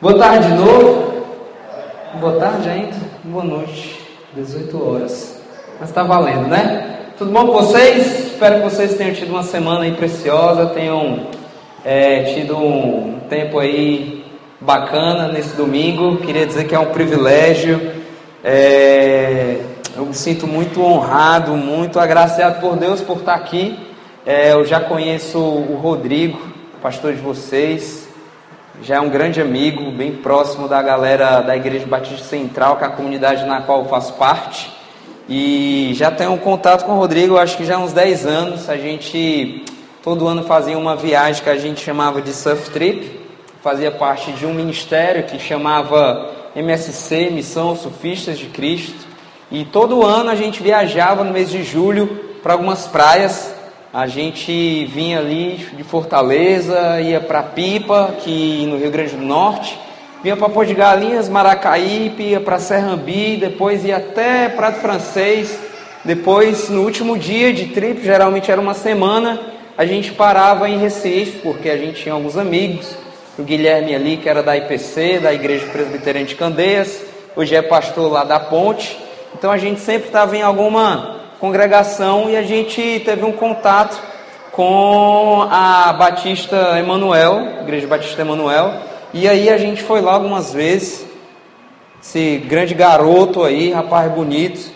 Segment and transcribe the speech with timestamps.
[0.00, 1.26] Boa tarde de novo.
[2.20, 2.94] Boa tarde ainda.
[3.24, 3.98] Boa noite.
[4.32, 5.42] 18 horas.
[5.80, 7.00] Mas está valendo, né?
[7.18, 8.26] Tudo bom com vocês?
[8.26, 11.26] Espero que vocês tenham tido uma semana aí preciosa, tenham
[11.84, 14.24] é, tido um tempo aí
[14.60, 16.18] bacana nesse domingo.
[16.18, 17.90] Queria dizer que é um privilégio.
[18.44, 19.60] É,
[19.96, 23.76] eu me sinto muito honrado, muito agraciado por Deus por estar aqui.
[24.24, 26.38] É, eu já conheço o Rodrigo,
[26.80, 28.07] pastor de vocês
[28.82, 32.86] já é um grande amigo, bem próximo da galera da Igreja Batista Central, que é
[32.86, 34.70] a comunidade na qual eu faço parte.
[35.28, 38.68] E já tenho um contato com o Rodrigo, acho que já há uns 10 anos.
[38.70, 39.64] A gente
[40.02, 43.20] todo ano fazia uma viagem que a gente chamava de Surf Trip.
[43.62, 49.06] Fazia parte de um ministério que chamava MSC, Missão Surfistas de Cristo.
[49.50, 52.06] E todo ano a gente viajava no mês de julho
[52.42, 53.57] para algumas praias
[53.92, 59.78] a gente vinha ali de Fortaleza, ia para Pipa, que no Rio Grande do Norte,
[60.22, 65.58] vinha para Pôr de Galinhas, Maracaípe, ia para Serrambi, depois ia até Prato Francês,
[66.04, 69.40] depois no último dia de trip, geralmente era uma semana,
[69.76, 72.94] a gente parava em Recife, porque a gente tinha alguns amigos,
[73.38, 77.00] o Guilherme ali, que era da IPC, da Igreja Presbiteriana de Candeias,
[77.34, 78.98] hoje é pastor lá da Ponte,
[79.36, 84.00] então a gente sempre estava em alguma congregação e a gente teve um contato
[84.52, 88.74] com a Batista Emanuel, Igreja Batista Emanuel,
[89.14, 91.06] e aí a gente foi lá algumas vezes.
[92.02, 94.72] Esse grande garoto aí, rapaz bonito,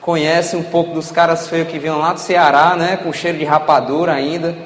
[0.00, 3.44] conhece um pouco dos caras feios que vinham lá do Ceará, né, com cheiro de
[3.44, 4.56] rapadura ainda.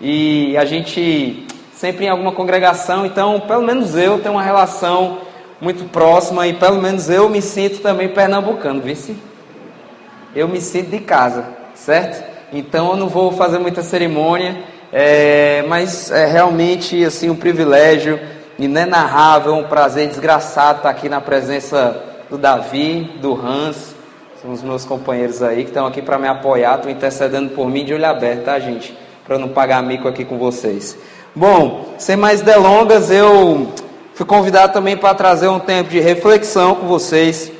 [0.00, 5.18] E a gente sempre em alguma congregação, então pelo menos eu tenho uma relação
[5.60, 9.16] muito próxima e pelo menos eu me sinto também pernambucano, vice?
[10.34, 12.24] Eu me sinto de casa, certo?
[12.52, 14.56] Então eu não vou fazer muita cerimônia,
[14.92, 18.20] é, mas é realmente assim um privilégio
[18.58, 22.00] inenarrável, um prazer desgraçado estar aqui na presença
[22.30, 23.94] do Davi, do Hans,
[24.40, 27.84] são os meus companheiros aí que estão aqui para me apoiar, estão intercedendo por mim
[27.84, 28.96] de olho aberto, tá gente?
[29.26, 30.96] Para não pagar mico aqui com vocês.
[31.34, 33.72] Bom, sem mais delongas, eu
[34.14, 37.50] fui convidado também para trazer um tempo de reflexão com vocês.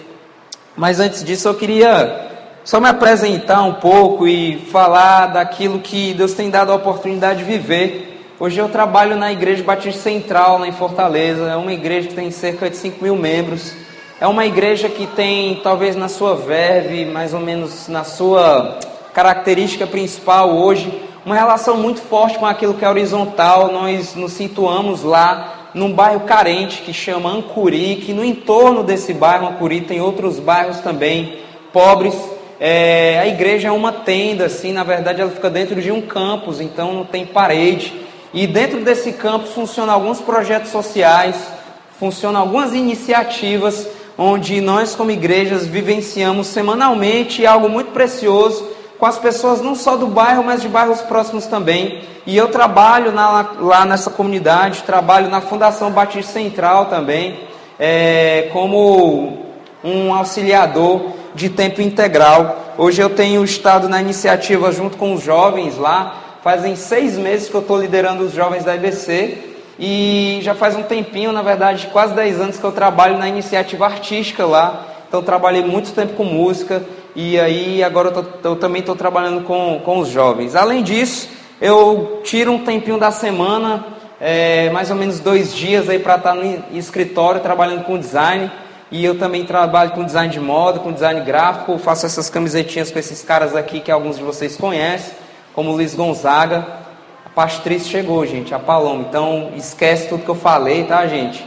[0.77, 2.34] Mas antes disso, eu queria
[2.65, 7.45] só me apresentar um pouco e falar daquilo que Deus tem dado a oportunidade de
[7.45, 8.27] viver.
[8.41, 11.45] Hoje eu trabalho na Igreja Batista Central, lá em Fortaleza.
[11.51, 13.75] É uma igreja que tem cerca de 5 mil membros.
[14.19, 18.79] É uma igreja que tem, talvez na sua verve, mais ou menos na sua
[19.13, 23.71] característica principal hoje, uma relação muito forte com aquilo que é horizontal.
[23.73, 29.49] Nós nos situamos lá num bairro carente que chama Ancuri, que no entorno desse bairro
[29.49, 32.34] Ancuri tem outros bairros também pobres
[32.67, 36.63] é, a igreja é uma tenda, assim, na verdade ela fica dentro de um campus,
[36.63, 37.93] então não tem parede.
[38.33, 41.37] E dentro desse campus funcionam alguns projetos sociais,
[42.01, 43.87] funcionam algumas iniciativas
[44.17, 48.67] onde nós como igrejas vivenciamos semanalmente algo muito precioso
[48.99, 52.03] com as pessoas não só do bairro, mas de bairros próximos também.
[52.27, 57.41] E eu trabalho na, lá nessa comunidade, trabalho na Fundação Batista Central também,
[57.79, 59.45] é, como
[59.85, 62.75] um auxiliador de tempo integral.
[62.79, 66.39] Hoje eu tenho estado na iniciativa junto com os jovens lá.
[66.43, 69.39] Fazem seis meses que eu estou liderando os jovens da IBC
[69.79, 73.85] e já faz um tempinho, na verdade, quase dez anos que eu trabalho na iniciativa
[73.85, 74.87] artística lá.
[75.07, 76.83] Então trabalhei muito tempo com música
[77.15, 80.57] e aí agora eu, tô, eu também estou trabalhando com, com os jovens.
[80.57, 81.29] Além disso,
[81.61, 83.85] eu tiro um tempinho da semana,
[84.21, 88.51] é, mais ou menos dois dias aí para estar no escritório trabalhando com design.
[88.91, 92.99] E eu também trabalho com design de moda, com design gráfico, faço essas camisetinhas com
[92.99, 95.15] esses caras aqui que alguns de vocês conhecem,
[95.55, 96.67] como Luiz Gonzaga.
[97.25, 99.05] A Pastriz chegou, gente, a Paloma.
[99.09, 101.45] Então esquece tudo que eu falei, tá, gente?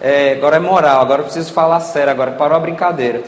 [0.00, 3.22] É, agora é moral, agora eu preciso falar sério, agora parou a brincadeira.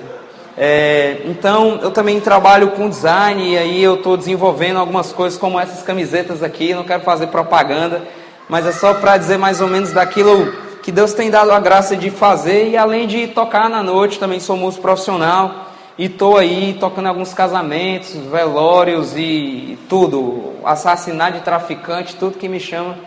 [0.57, 5.59] É, então eu também trabalho com design e aí eu estou desenvolvendo algumas coisas como
[5.59, 6.73] essas camisetas aqui.
[6.73, 8.03] Não quero fazer propaganda,
[8.49, 10.55] mas é só para dizer mais ou menos daquilo
[10.85, 14.39] que Deus tem dado a graça de fazer e além de tocar na noite, também
[14.39, 22.17] sou músico profissional e estou aí tocando alguns casamentos, velórios e tudo, assassinato de traficante,
[22.17, 22.99] tudo que me chama,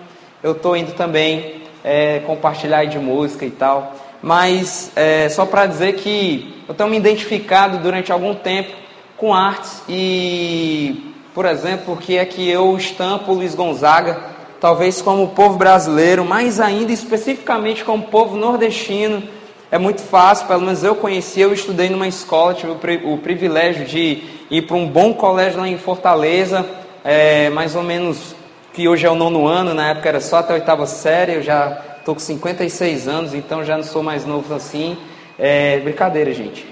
[0.41, 3.94] eu estou indo também é, compartilhar de música e tal.
[4.23, 8.73] Mas é, só para dizer que eu tenho me identificado durante algum tempo
[9.15, 15.30] com artes e, por exemplo, o que é que eu estampo Luiz Gonzaga talvez como
[15.30, 19.24] povo brasileiro, mais ainda especificamente como povo nordestino,
[19.69, 24.24] é muito fácil, pelo menos eu conheci, eu estudei numa escola, tive o, privilégio de
[24.50, 26.65] ir para um bom colégio lá em Fortaleza,
[27.04, 28.36] é, mais ou menos
[28.74, 31.42] que hoje é o nono ano, na época era só até a oitava série, eu
[31.42, 34.95] já estou com 56 anos, então já não sou mais novo assim.
[35.38, 36.65] É, brincadeira, gente.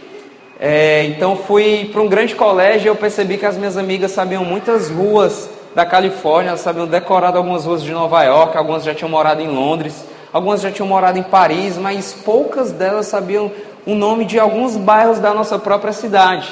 [0.60, 4.46] É, então fui para um grande colégio e eu percebi que as minhas amigas sabiam
[4.46, 9.10] muitas ruas da Califórnia, elas sabiam decorar algumas ruas de Nova York, algumas já tinham
[9.10, 13.51] morado em Londres, algumas já tinham morado em Paris, mas poucas delas sabiam
[13.86, 16.48] o nome de alguns bairros da nossa própria cidade.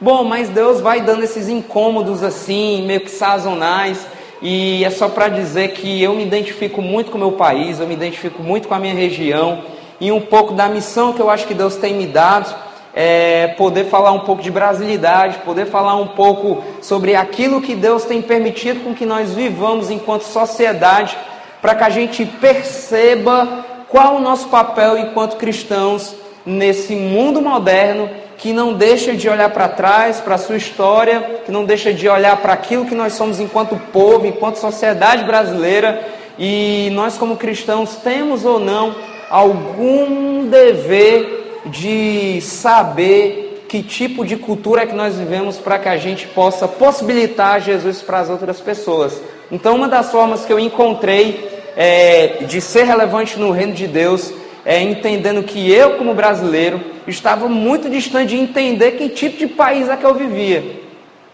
[0.00, 4.08] Bom, mas Deus vai dando esses incômodos assim, meio que sazonais,
[4.42, 7.86] e é só para dizer que eu me identifico muito com o meu país, eu
[7.86, 9.62] me identifico muito com a minha região,
[10.00, 12.52] e um pouco da missão que eu acho que Deus tem me dado
[12.94, 18.04] é, poder falar um pouco de brasilidade, poder falar um pouco sobre aquilo que Deus
[18.04, 21.16] tem permitido com que nós vivamos enquanto sociedade,
[21.60, 26.14] para que a gente perceba qual o nosso papel enquanto cristãos
[26.46, 31.50] nesse mundo moderno que não deixa de olhar para trás, para a sua história, que
[31.50, 36.06] não deixa de olhar para aquilo que nós somos enquanto povo, enquanto sociedade brasileira,
[36.38, 38.94] e nós como cristãos temos ou não
[39.30, 45.96] algum dever de saber que tipo de cultura é que nós vivemos para que a
[45.96, 49.20] gente possa possibilitar Jesus para as outras pessoas.
[49.50, 54.32] Então, uma das formas que eu encontrei é, de ser relevante no reino de Deus
[54.64, 59.88] é entendendo que eu, como brasileiro, estava muito distante de entender que tipo de país
[59.88, 60.82] é que eu vivia.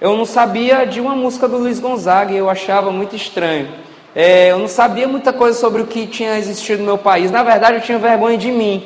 [0.01, 3.69] Eu não sabia de uma música do Luiz Gonzaga e eu achava muito estranho.
[4.15, 7.31] É, eu não sabia muita coisa sobre o que tinha existido no meu país.
[7.31, 8.83] Na verdade, eu tinha vergonha de mim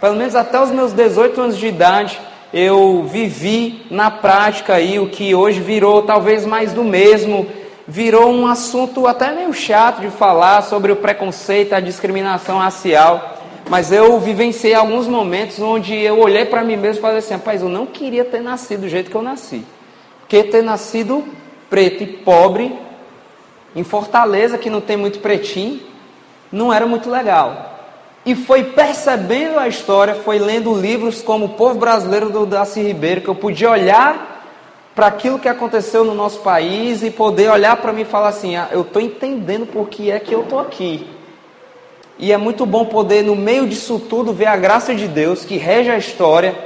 [0.00, 2.20] pelo menos até os meus 18 anos de idade,
[2.52, 7.46] eu vivi na prática aí o que hoje virou talvez mais do mesmo,
[7.86, 13.34] virou um assunto até meio chato de falar sobre o preconceito, a discriminação racial.
[13.68, 17.62] Mas eu vivenciei alguns momentos onde eu olhei para mim mesmo e falei assim: rapaz,
[17.62, 19.64] eu não queria ter nascido do jeito que eu nasci.
[20.20, 21.24] Porque ter nascido
[21.68, 22.76] preto e pobre,
[23.74, 25.80] em Fortaleza, que não tem muito pretinho,
[26.52, 27.75] não era muito legal
[28.26, 33.20] e foi percebendo a história, foi lendo livros como O Povo Brasileiro do Darcy Ribeiro,
[33.20, 34.42] que eu podia olhar
[34.96, 38.56] para aquilo que aconteceu no nosso país e poder olhar para mim e falar assim:
[38.56, 41.08] ah, eu estou entendendo por que é que eu estou aqui.
[42.18, 45.56] E é muito bom poder, no meio disso tudo, ver a graça de Deus que
[45.56, 46.56] rege a história,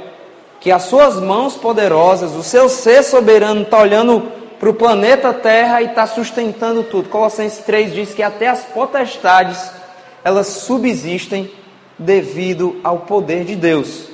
[0.59, 5.79] que as suas mãos poderosas, o seu ser soberano está olhando para o planeta Terra
[5.81, 7.09] e está sustentando tudo.
[7.09, 9.80] Colossenses 3 diz que até as potestades
[10.23, 11.51] elas subsistem
[11.97, 14.09] devido ao poder de Deus.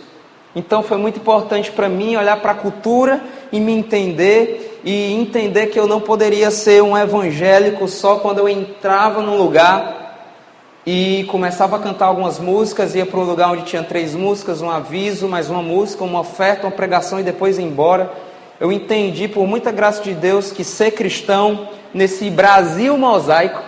[0.55, 3.21] Então foi muito importante para mim olhar para a cultura
[3.51, 8.49] e me entender e entender que eu não poderia ser um evangélico só quando eu
[8.49, 9.97] entrava num lugar
[10.85, 14.71] e começava a cantar algumas músicas, ia para um lugar onde tinha três músicas, um
[14.71, 18.09] aviso, mais uma música, uma oferta, uma pregação e depois ir embora.
[18.59, 23.66] Eu entendi, por muita graça de Deus, que ser cristão nesse Brasil mosaico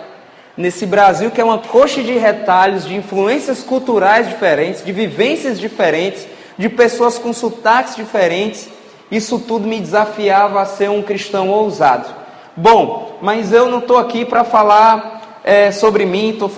[0.60, 6.26] nesse Brasil que é uma coxa de retalhos, de influências culturais diferentes, de vivências diferentes,
[6.58, 8.68] de pessoas com sotaques diferentes,
[9.10, 12.06] isso tudo me desafiava a ser um cristão ousado.
[12.54, 16.50] Bom, mas eu não estou aqui para falar é, sobre mim, estou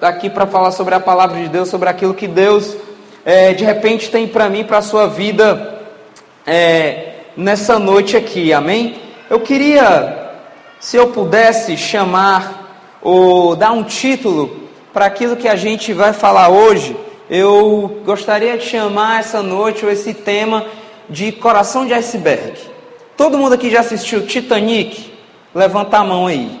[0.00, 2.76] aqui para falar sobre a palavra de Deus, sobre aquilo que Deus
[3.24, 5.80] é, de repente tem para mim, para a sua vida
[6.46, 8.96] é, nessa noite aqui, amém?
[9.28, 10.32] Eu queria,
[10.78, 12.63] se eu pudesse chamar
[13.04, 16.96] ou dar um título para aquilo que a gente vai falar hoje,
[17.28, 20.64] eu gostaria de chamar essa noite ou esse tema
[21.08, 22.58] de coração de iceberg.
[23.16, 25.12] Todo mundo aqui já assistiu Titanic?
[25.54, 26.58] Levanta a mão aí.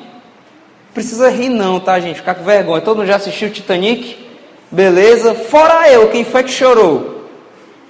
[0.92, 2.16] Precisa rir não, tá, gente?
[2.16, 2.80] Ficar com vergonha.
[2.80, 4.16] Todo mundo já assistiu Titanic?
[4.70, 5.34] Beleza?
[5.34, 7.26] Fora eu, quem foi que chorou?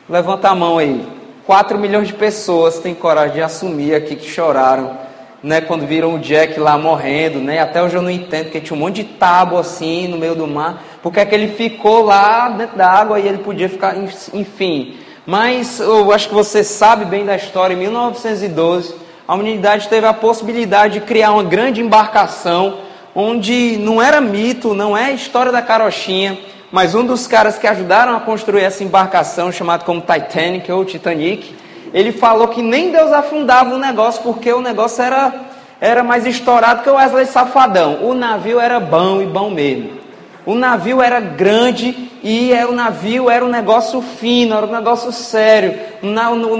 [0.08, 1.04] Levanta a mão aí.
[1.46, 4.96] 4 milhões de pessoas têm coragem de assumir aqui que choraram
[5.44, 8.74] né, quando viram o Jack lá morrendo, né, até hoje eu não entendo, porque tinha
[8.74, 12.48] um monte de tábua assim no meio do mar, porque é que ele ficou lá
[12.48, 13.94] dentro da água e ele podia ficar,
[14.32, 14.96] enfim.
[15.26, 18.94] Mas eu acho que você sabe bem da história, em 1912,
[19.28, 22.78] a humanidade teve a possibilidade de criar uma grande embarcação,
[23.14, 26.38] onde não era mito, não é história da carochinha,
[26.72, 31.54] mas um dos caras que ajudaram a construir essa embarcação, chamado como Titanic ou Titanic,
[31.94, 35.32] ele falou que nem Deus afundava o negócio, porque o negócio era,
[35.80, 38.00] era mais estourado que o Wesley Safadão.
[38.02, 40.02] O navio era bom e bom mesmo.
[40.44, 45.12] O navio era grande e era, o navio era um negócio fino, era um negócio
[45.12, 45.78] sério.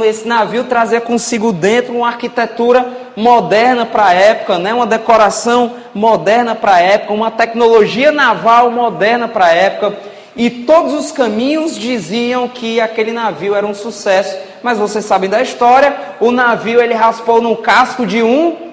[0.06, 2.86] Esse navio trazia consigo dentro uma arquitetura
[3.16, 4.72] moderna para a época, né?
[4.72, 9.98] uma decoração moderna para a época, uma tecnologia naval moderna para a época.
[10.36, 15.42] E todos os caminhos diziam que aquele navio era um sucesso mas vocês sabem da
[15.42, 18.72] história, o navio ele raspou no casco de um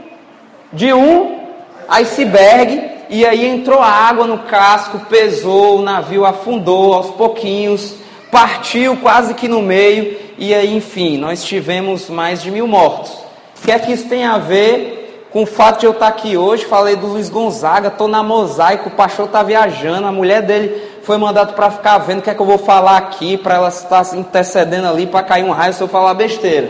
[0.72, 1.42] de um
[1.90, 7.96] iceberg e aí entrou água no casco, pesou, o navio afundou aos pouquinhos,
[8.32, 13.12] partiu quase que no meio, e aí, enfim, nós tivemos mais de mil mortos.
[13.60, 16.38] O que é que isso tem a ver com o fato de eu estar aqui
[16.38, 16.64] hoje?
[16.64, 21.18] Falei do Luiz Gonzaga, estou na mosaico, o pastor está viajando, a mulher dele foi
[21.18, 24.06] mandada para ficar vendo o que é que eu vou falar aqui, para ela estar
[24.16, 26.70] intercedendo ali, para cair um raio se eu falar besteira.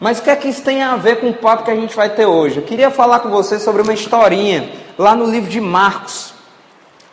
[0.00, 1.96] Mas o que é que isso tem a ver com o papo que a gente
[1.96, 2.58] vai ter hoje?
[2.58, 6.34] Eu queria falar com você sobre uma historinha lá no livro de Marcos.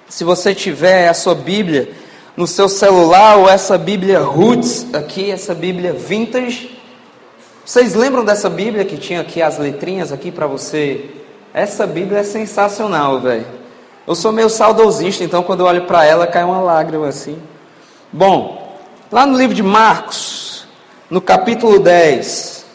[0.08, 1.89] Se você tiver a sua Bíblia
[2.38, 6.77] no seu celular ou essa Bíblia Roots aqui, essa Bíblia Vintage,
[7.65, 11.10] vocês lembram dessa Bíblia que tinha aqui as letrinhas aqui para você?
[11.51, 13.64] Essa Bíblia é sensacional, velho.
[14.07, 17.41] Eu sou meio saudosista, então quando eu olho para ela cai uma lágrima assim.
[18.12, 18.77] Bom,
[19.12, 20.67] lá no livro de Marcos,
[21.09, 22.65] no capítulo 10,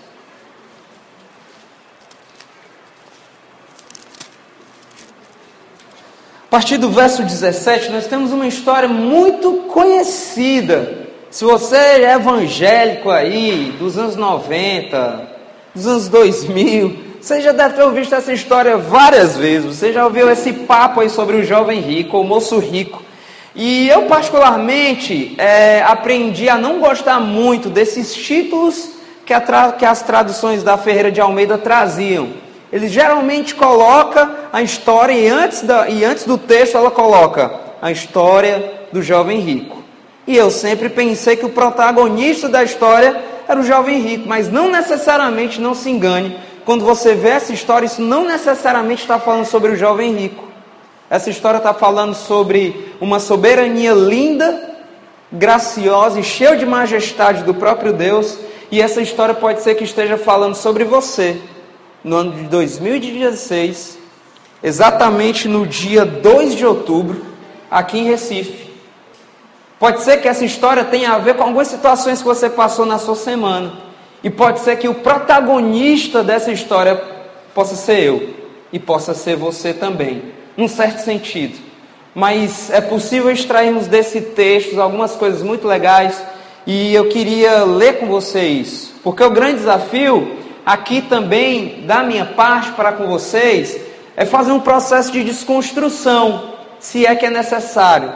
[6.46, 13.08] a partir do verso 17, nós temos uma história muito conhecida se você é evangélico
[13.08, 15.30] aí, dos anos 90,
[15.72, 19.76] dos anos 2000, você já deve ter ouvido essa história várias vezes.
[19.76, 23.02] Você já ouviu esse papo aí sobre o jovem rico, o moço rico.
[23.54, 28.92] E eu, particularmente, é, aprendi a não gostar muito desses títulos
[29.26, 29.34] que,
[29.78, 32.28] que as traduções da Ferreira de Almeida traziam.
[32.72, 37.90] Ele geralmente coloca a história, e antes, da, e antes do texto ela coloca a
[37.92, 39.82] história do jovem rico.
[40.26, 44.70] E eu sempre pensei que o protagonista da história era o jovem rico, mas não
[44.70, 49.72] necessariamente, não se engane, quando você vê essa história, isso não necessariamente está falando sobre
[49.72, 50.44] o jovem rico.
[51.08, 54.70] Essa história está falando sobre uma soberania linda,
[55.32, 58.38] graciosa e cheia de majestade do próprio Deus,
[58.70, 61.40] e essa história pode ser que esteja falando sobre você
[62.04, 63.98] no ano de 2016,
[64.62, 67.24] exatamente no dia 2 de outubro,
[67.70, 68.70] aqui em Recife.
[69.78, 72.98] Pode ser que essa história tenha a ver com algumas situações que você passou na
[72.98, 73.89] sua semana.
[74.22, 77.00] E pode ser que o protagonista dessa história
[77.54, 78.30] possa ser eu
[78.72, 80.22] e possa ser você também,
[80.56, 81.58] num certo sentido.
[82.14, 86.22] Mas é possível extrairmos desse texto algumas coisas muito legais
[86.66, 92.72] e eu queria ler com vocês, porque o grande desafio aqui também da minha parte
[92.72, 93.80] para com vocês
[94.16, 98.12] é fazer um processo de desconstrução, se é que é necessário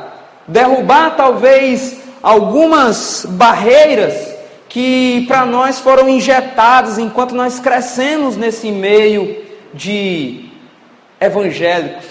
[0.47, 4.34] derrubar talvez algumas barreiras
[4.75, 9.37] que para nós foram injetadas enquanto nós crescemos nesse meio
[9.73, 10.47] de
[11.21, 12.05] evangélicos,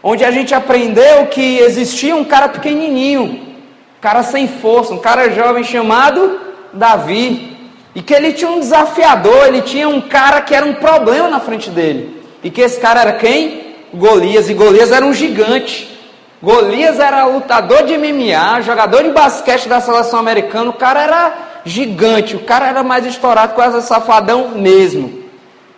[0.00, 5.28] onde a gente aprendeu que existia um cara pequenininho, um cara sem força, um cara
[5.32, 6.38] jovem chamado
[6.72, 7.58] Davi,
[7.96, 11.40] e que ele tinha um desafiador, ele tinha um cara que era um problema na
[11.40, 13.74] frente dele, e que esse cara era quem?
[13.92, 15.98] Golias, e Golias era um gigante.
[16.40, 20.70] Golias era lutador de MMA, jogador de basquete da seleção americana.
[20.70, 25.24] O cara era gigante, o cara era mais estourado, quase safadão mesmo.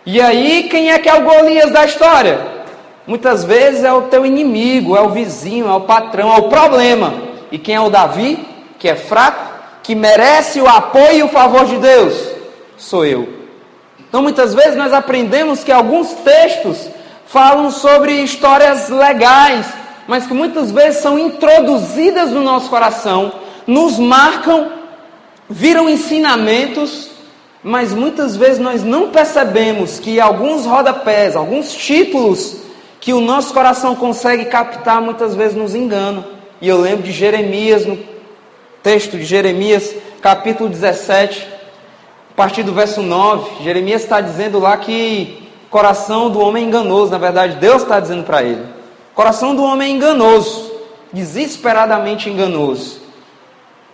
[0.05, 2.39] E aí, quem é que é o Golias da história?
[3.05, 7.13] Muitas vezes é o teu inimigo, é o vizinho, é o patrão, é o problema.
[7.51, 8.45] E quem é o Davi,
[8.77, 9.47] que é fraco,
[9.81, 12.29] que merece o apoio e o favor de Deus?
[12.77, 13.27] Sou eu.
[14.07, 16.89] Então, muitas vezes nós aprendemos que alguns textos
[17.25, 19.65] falam sobre histórias legais,
[20.07, 23.31] mas que muitas vezes são introduzidas no nosso coração,
[23.65, 24.71] nos marcam,
[25.49, 27.09] viram ensinamentos,
[27.63, 32.57] mas muitas vezes nós não percebemos que alguns rodapés, alguns títulos
[32.99, 36.25] que o nosso coração consegue captar, muitas vezes nos enganam.
[36.61, 37.97] E eu lembro de Jeremias, no
[38.83, 41.47] texto de Jeremias, capítulo 17,
[42.31, 47.11] a partir do verso 9, Jeremias está dizendo lá que coração do homem é enganoso,
[47.11, 48.63] na verdade Deus está dizendo para ele.
[49.13, 50.71] Coração do homem é enganoso,
[51.11, 53.06] desesperadamente enganoso.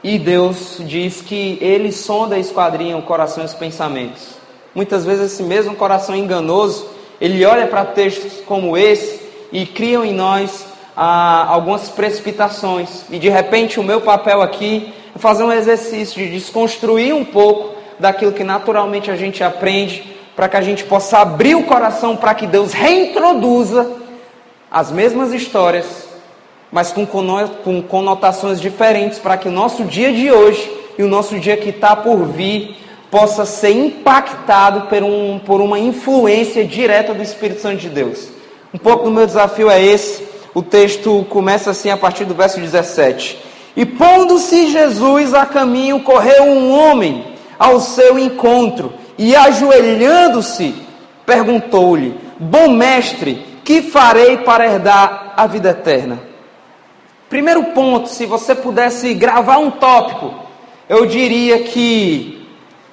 [0.04, 4.34] E Deus diz que ele sonda e esquadrinha o coração e os pensamentos.
[4.76, 6.88] Muitas vezes esse mesmo coração enganoso,
[7.22, 10.66] ele olha para textos como esse e criam em nós
[10.98, 13.06] ah, algumas precipitações.
[13.10, 17.76] E de repente o meu papel aqui é fazer um exercício de desconstruir um pouco
[18.00, 20.04] daquilo que naturalmente a gente aprende,
[20.36, 23.90] para que a gente possa abrir o coração para que Deus reintroduza
[24.72, 26.03] as mesmas histórias,
[26.74, 31.56] mas com conotações diferentes, para que o nosso dia de hoje e o nosso dia
[31.56, 32.76] que está por vir
[33.12, 38.28] possa ser impactado por, um, por uma influência direta do Espírito Santo de Deus.
[38.74, 40.28] Um pouco do meu desafio é esse.
[40.52, 43.38] O texto começa assim a partir do verso 17.
[43.78, 47.24] E pondo-se Jesus a caminho, correu um homem
[47.60, 50.74] ao seu encontro e ajoelhando-se,
[51.24, 56.33] perguntou-lhe: Bom mestre, que farei para herdar a vida eterna?
[57.34, 60.36] Primeiro ponto, se você pudesse gravar um tópico,
[60.88, 62.48] eu diria que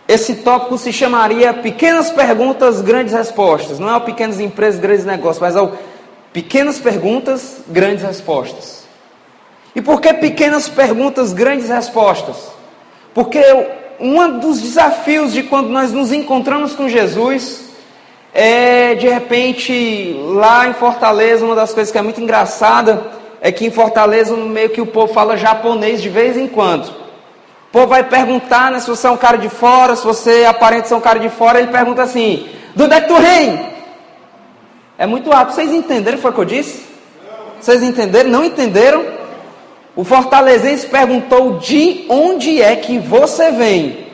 [0.09, 3.79] esse tópico se chamaria Pequenas Perguntas, Grandes Respostas.
[3.79, 5.73] Não é o Pequenas Empresas, Grandes Negócios, mas é o
[6.33, 8.85] Pequenas Perguntas, Grandes Respostas.
[9.77, 12.51] E por que pequenas perguntas, grandes respostas?
[13.13, 13.45] Porque
[14.01, 17.69] um dos desafios de quando nós nos encontramos com Jesus
[18.33, 23.67] é, de repente, lá em Fortaleza, uma das coisas que é muito engraçada é que
[23.67, 26.89] em Fortaleza, meio que o povo fala japonês de vez em quando.
[26.89, 30.89] O povo vai perguntar né, se você é um cara de fora, se você aparenta
[30.89, 33.71] ser um cara de fora, ele pergunta assim: do onde é que tu vem?
[34.99, 35.55] É muito rápido.
[35.55, 36.85] Vocês entenderam o que eu disse?
[37.61, 38.29] Vocês entenderam?
[38.29, 39.05] Não entenderam?
[39.97, 44.07] O fortalezense perguntou de onde é que você vem.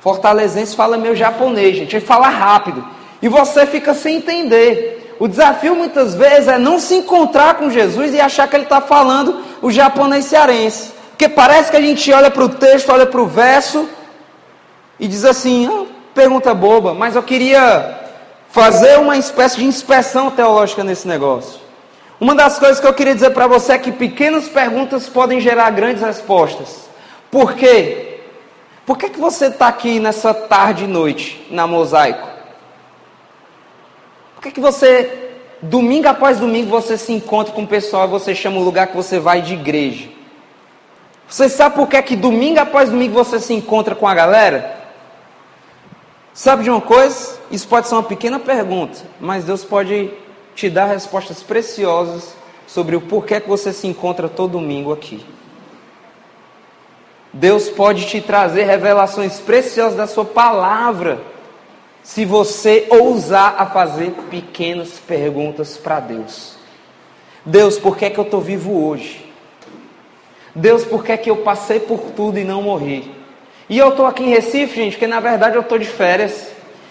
[0.00, 1.96] Fortalezense fala meu japonês, gente.
[1.96, 2.84] Ele fala rápido.
[3.20, 5.01] E você fica sem entender.
[5.22, 8.80] O desafio muitas vezes é não se encontrar com Jesus e achar que ele está
[8.80, 10.90] falando o japonês cearense.
[11.10, 13.88] Porque parece que a gente olha para o texto, olha para o verso
[14.98, 18.00] e diz assim: ah, pergunta boba, mas eu queria
[18.50, 21.60] fazer uma espécie de inspeção teológica nesse negócio.
[22.20, 25.70] Uma das coisas que eu queria dizer para você é que pequenas perguntas podem gerar
[25.70, 26.88] grandes respostas.
[27.30, 28.22] Por quê?
[28.84, 32.31] Por que, que você está aqui nessa tarde e noite na mosaico?
[34.42, 35.30] Por que, que você,
[35.62, 38.96] domingo após domingo, você se encontra com o pessoal e você chama o lugar que
[38.96, 40.08] você vai de igreja?
[41.28, 44.80] Você sabe por que, que domingo após domingo você se encontra com a galera?
[46.34, 47.38] Sabe de uma coisa?
[47.52, 50.10] Isso pode ser uma pequena pergunta, mas Deus pode
[50.56, 52.34] te dar respostas preciosas
[52.66, 55.24] sobre o porquê que você se encontra todo domingo aqui.
[57.32, 61.30] Deus pode te trazer revelações preciosas da sua palavra,
[62.02, 66.56] se você ousar a fazer pequenas perguntas para Deus.
[67.44, 69.24] Deus, por que, é que eu estou vivo hoje?
[70.54, 73.10] Deus, por que, é que eu passei por tudo e não morri?
[73.68, 76.48] E eu estou aqui em Recife, gente, porque na verdade eu estou de férias.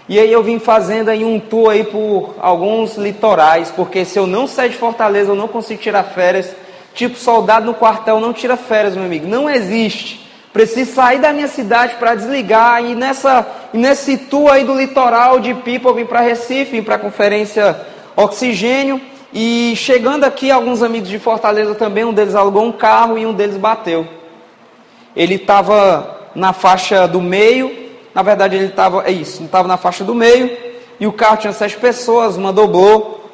[0.10, 4.26] E aí eu vim fazendo aí um tour aí por alguns litorais, porque se eu
[4.26, 6.54] não sair de Fortaleza, eu não consigo tirar férias.
[6.94, 9.28] Tipo, soldado no quartel não tira férias, meu amigo.
[9.28, 10.21] Não existe.
[10.54, 12.84] Preciso sair da minha cidade para desligar.
[12.84, 16.96] E, nessa, nesse tour aí do litoral de Pipa, eu vim para Recife, vim para
[16.96, 17.80] a conferência
[18.16, 19.02] Oxigênio.
[19.34, 23.34] E chegando aqui, alguns amigos de Fortaleza também, um deles alugou um carro e um
[23.34, 24.06] deles bateu.
[25.16, 30.04] Ele estava na faixa do meio, na verdade, ele estava, é isso, estava na faixa
[30.04, 30.58] do meio,
[31.00, 33.30] e o carro tinha sete pessoas, uma dobrou.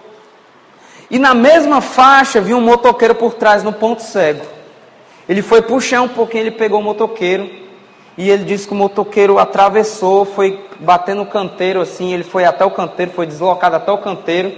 [1.09, 4.45] E na mesma faixa vinha um motoqueiro por trás, no ponto cego.
[5.27, 7.49] Ele foi puxar um pouquinho, ele pegou o motoqueiro,
[8.17, 12.65] e ele disse que o motoqueiro atravessou, foi bater no canteiro assim, ele foi até
[12.65, 14.53] o canteiro, foi deslocado até o canteiro.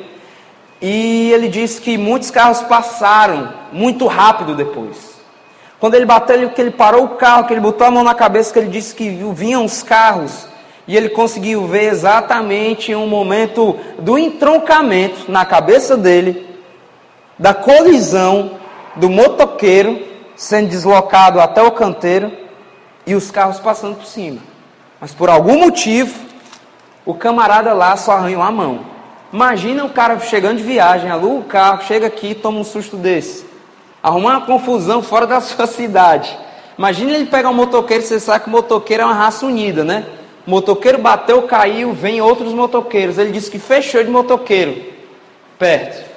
[0.81, 5.19] E ele disse que muitos carros passaram muito rápido depois.
[5.77, 8.13] Quando ele bateu, ele, que ele parou o carro, que ele botou a mão na
[8.13, 10.47] cabeça, que ele disse que vinham os carros.
[10.87, 16.47] E ele conseguiu ver exatamente um momento do entroncamento na cabeça dele,
[17.37, 18.51] da colisão
[18.95, 20.08] do motoqueiro
[20.39, 22.31] sendo deslocado até o canteiro
[23.05, 24.39] e os carros passando por cima.
[25.01, 26.17] Mas por algum motivo,
[27.05, 28.79] o camarada lá só arranhou a mão.
[29.33, 32.95] Imagina o cara chegando de viagem, aluga o carro, chega aqui e toma um susto
[32.95, 33.49] desse
[34.01, 36.37] arrumar uma confusão fora da sua cidade.
[36.77, 40.05] Imagina ele pegar um motoqueiro, você sabe que o motoqueiro é uma raça unida, né?
[40.47, 43.17] O motoqueiro bateu, caiu, vem outros motoqueiros.
[43.17, 44.81] Ele disse que fechou de motoqueiro
[45.57, 46.08] perto.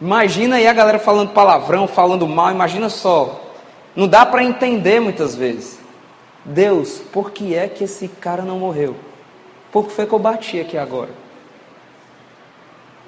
[0.00, 3.40] Imagina aí a galera falando palavrão, falando mal, imagina só.
[3.96, 5.78] Não dá para entender muitas vezes.
[6.44, 8.94] Deus, por que é que esse cara não morreu?
[9.72, 11.10] Por que foi que eu bati aqui agora?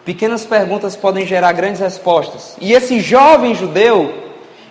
[0.05, 2.57] Pequenas perguntas podem gerar grandes respostas.
[2.61, 4.13] E esse jovem judeu,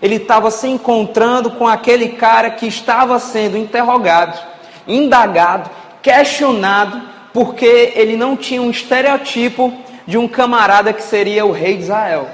[0.01, 4.37] ele estava se encontrando com aquele cara que estava sendo interrogado,
[4.85, 5.69] indagado,
[6.01, 7.01] questionado,
[7.33, 9.73] porque ele não tinha um estereotipo
[10.09, 12.27] de um camarada que seria o rei de Israel.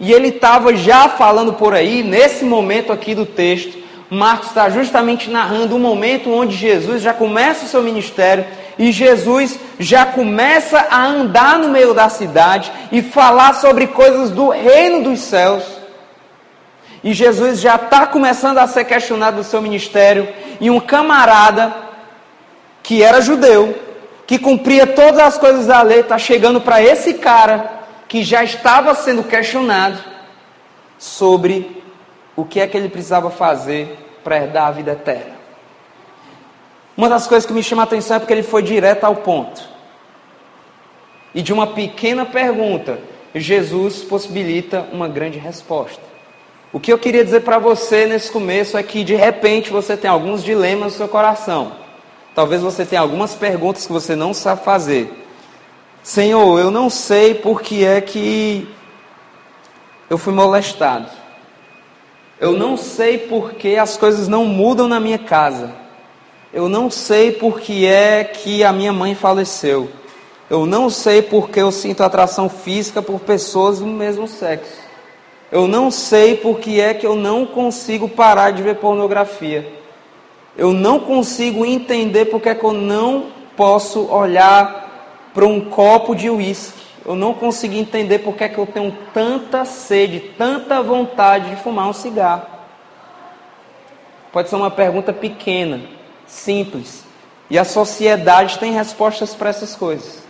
[0.00, 3.76] E ele estava já falando por aí, nesse momento aqui do texto,
[4.08, 8.46] Marcos está justamente narrando um momento onde Jesus já começa o seu ministério
[8.78, 14.48] e Jesus já começa a andar no meio da cidade e falar sobre coisas do
[14.48, 15.64] reino dos céus.
[17.04, 20.26] E Jesus já está começando a ser questionado do seu ministério.
[20.58, 21.74] E um camarada
[22.82, 23.91] que era judeu,
[24.32, 27.70] que cumpria todas as coisas da lei, está chegando para esse cara
[28.08, 29.98] que já estava sendo questionado
[30.98, 31.82] sobre
[32.34, 35.34] o que é que ele precisava fazer para herdar a vida eterna.
[36.96, 39.68] Uma das coisas que me chama a atenção é porque ele foi direto ao ponto.
[41.34, 43.00] E de uma pequena pergunta,
[43.34, 46.00] Jesus possibilita uma grande resposta.
[46.72, 50.10] O que eu queria dizer para você nesse começo é que de repente você tem
[50.10, 51.81] alguns dilemas no seu coração.
[52.34, 55.12] Talvez você tenha algumas perguntas que você não sabe fazer.
[56.02, 58.68] Senhor, eu não sei por que é que
[60.08, 61.06] eu fui molestado.
[62.40, 65.72] Eu não sei por que as coisas não mudam na minha casa.
[66.52, 69.90] Eu não sei por que é que a minha mãe faleceu.
[70.50, 74.80] Eu não sei por que eu sinto atração física por pessoas do mesmo sexo.
[75.50, 79.81] Eu não sei por que é que eu não consigo parar de ver pornografia.
[80.56, 86.14] Eu não consigo entender por que é que eu não posso olhar para um copo
[86.14, 86.82] de uísque.
[87.04, 91.56] Eu não consigo entender por que é que eu tenho tanta sede, tanta vontade de
[91.56, 92.46] fumar um cigarro.
[94.30, 95.80] Pode ser uma pergunta pequena,
[96.26, 97.04] simples.
[97.50, 100.22] E a sociedade tem respostas para essas coisas.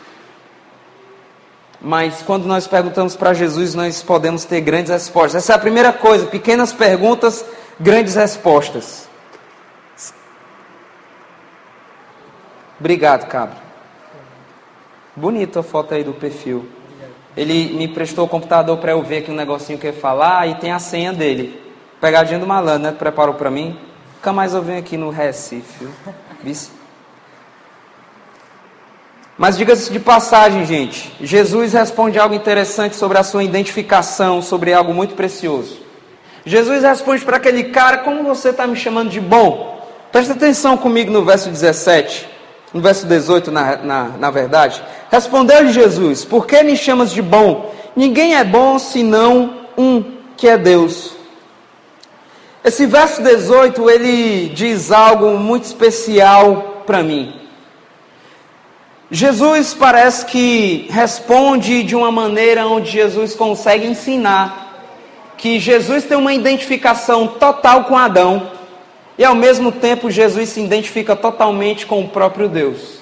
[1.81, 5.43] Mas quando nós perguntamos para Jesus, nós podemos ter grandes respostas.
[5.43, 7.45] Essa é a primeira coisa: pequenas perguntas,
[7.79, 9.09] grandes respostas.
[12.83, 13.59] Obrigado, cabra.
[15.15, 16.69] Bonita a foto aí do perfil.
[17.37, 20.57] Ele me prestou o computador para eu ver aqui um negocinho que ia falar e
[20.57, 21.63] tem a senha dele.
[22.01, 22.91] Pegadinha do malandro, né?
[22.91, 23.79] Preparou para mim?
[24.17, 25.87] Nunca mais eu venho aqui no Recife.
[29.39, 34.93] Mas diga-se de passagem, gente, Jesus responde algo interessante sobre a sua identificação, sobre algo
[34.93, 35.79] muito precioso.
[36.45, 39.89] Jesus responde para aquele cara: Como você está me chamando de bom?
[40.11, 42.32] Presta atenção comigo no verso 17,
[42.73, 44.83] no verso 18, na, na, na verdade.
[45.11, 47.73] Respondeu-lhe Jesus: Por que me chamas de bom?
[47.95, 50.03] Ninguém é bom senão um
[50.37, 51.15] que é Deus.
[52.65, 57.35] Esse verso 18 ele diz algo muito especial para mim.
[59.11, 64.63] Jesus parece que responde de uma maneira onde Jesus consegue ensinar
[65.37, 68.52] que Jesus tem uma identificação total com Adão
[69.19, 72.99] e ao mesmo tempo Jesus se identifica totalmente com o próprio Deus.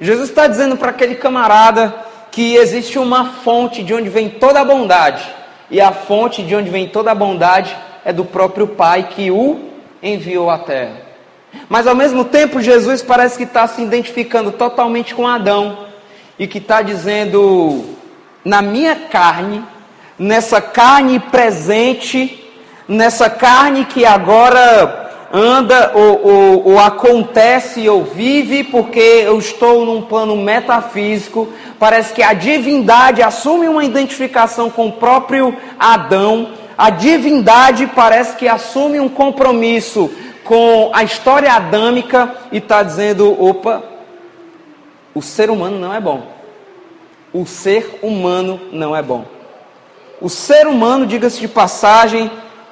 [0.00, 1.94] Jesus está dizendo para aquele camarada
[2.30, 5.22] que existe uma fonte de onde vem toda a bondade
[5.70, 9.60] e a fonte de onde vem toda a bondade é do próprio Pai que o
[10.02, 11.10] enviou à terra.
[11.68, 15.86] Mas ao mesmo tempo, Jesus parece que está se identificando totalmente com Adão
[16.38, 17.84] e que está dizendo:
[18.44, 19.64] na minha carne,
[20.18, 22.48] nessa carne presente,
[22.88, 30.02] nessa carne que agora anda ou, ou, ou, acontece ou vive, porque eu estou num
[30.02, 31.48] plano metafísico.
[31.78, 36.50] Parece que a divindade assume uma identificação com o próprio Adão.
[36.76, 40.10] A divindade parece que assume um compromisso
[40.42, 43.82] com a história adâmica e está dizendo: opa,
[45.14, 46.22] o ser humano não é bom.
[47.32, 49.24] O ser humano não é bom.
[50.20, 52.30] O ser humano, diga-se de passagem,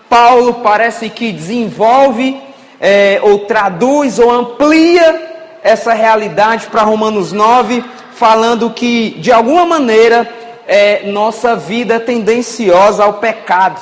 [0.08, 2.40] Paulo parece que desenvolve,
[2.80, 10.28] é, ou traduz, ou amplia essa realidade para Romanos 9, falando que, de alguma maneira,
[10.66, 13.80] é, nossa vida é tendenciosa ao pecado,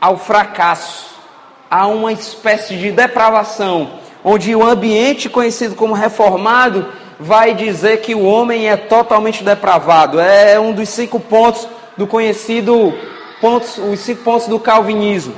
[0.00, 1.08] ao fracasso
[1.70, 3.90] a uma espécie de depravação,
[4.24, 6.86] onde o ambiente conhecido como reformado
[7.20, 10.18] vai dizer que o homem é totalmente depravado.
[10.18, 12.94] É um dos cinco pontos do conhecido
[13.40, 15.34] pontos, os cinco pontos do calvinismo.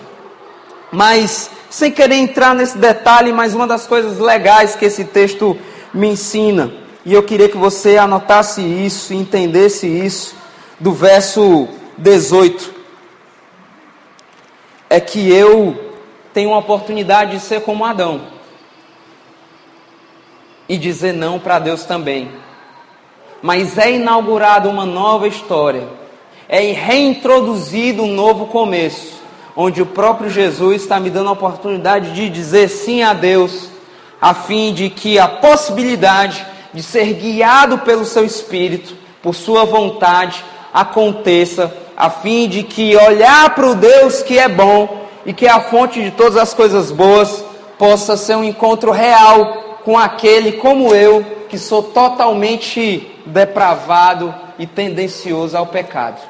[0.93, 5.57] Mas sem querer entrar nesse detalhe, mas uma das coisas legais que esse texto
[5.95, 6.73] me ensina,
[7.07, 10.35] e eu queria que você anotasse isso, entendesse isso,
[10.79, 12.75] do verso 18,
[14.91, 15.95] é que eu
[16.35, 18.23] tem uma oportunidade de ser como Adão
[20.69, 22.31] e dizer não para Deus também.
[23.43, 25.89] Mas é inaugurada uma nova história,
[26.49, 29.20] é reintroduzido um novo começo,
[29.57, 33.69] onde o próprio Jesus está me dando a oportunidade de dizer sim a Deus,
[34.21, 40.45] a fim de que a possibilidade de ser guiado pelo seu Espírito, por sua vontade,
[40.73, 45.61] aconteça, a fim de que olhar para o Deus que é bom e que a
[45.61, 47.45] fonte de todas as coisas boas
[47.79, 55.57] possa ser um encontro real com aquele como eu, que sou totalmente depravado e tendencioso
[55.57, 56.21] ao pecado.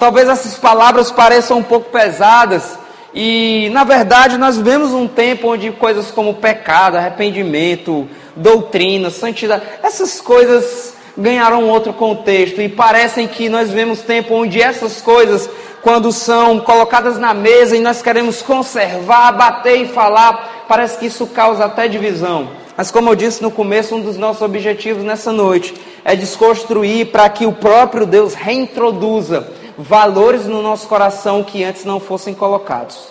[0.00, 2.78] Talvez essas palavras pareçam um pouco pesadas,
[3.12, 10.18] e na verdade nós vivemos um tempo onde coisas como pecado, arrependimento, doutrina, santidade, essas
[10.18, 15.50] coisas ganharam outro contexto e parecem que nós vivemos tempo onde essas coisas
[15.82, 21.26] quando são colocadas na mesa e nós queremos conservar, bater e falar, parece que isso
[21.26, 22.48] causa até divisão.
[22.74, 27.28] Mas como eu disse no começo, um dos nossos objetivos nessa noite é desconstruir para
[27.28, 33.08] que o próprio Deus reintroduza valores no nosso coração que antes não fossem colocados.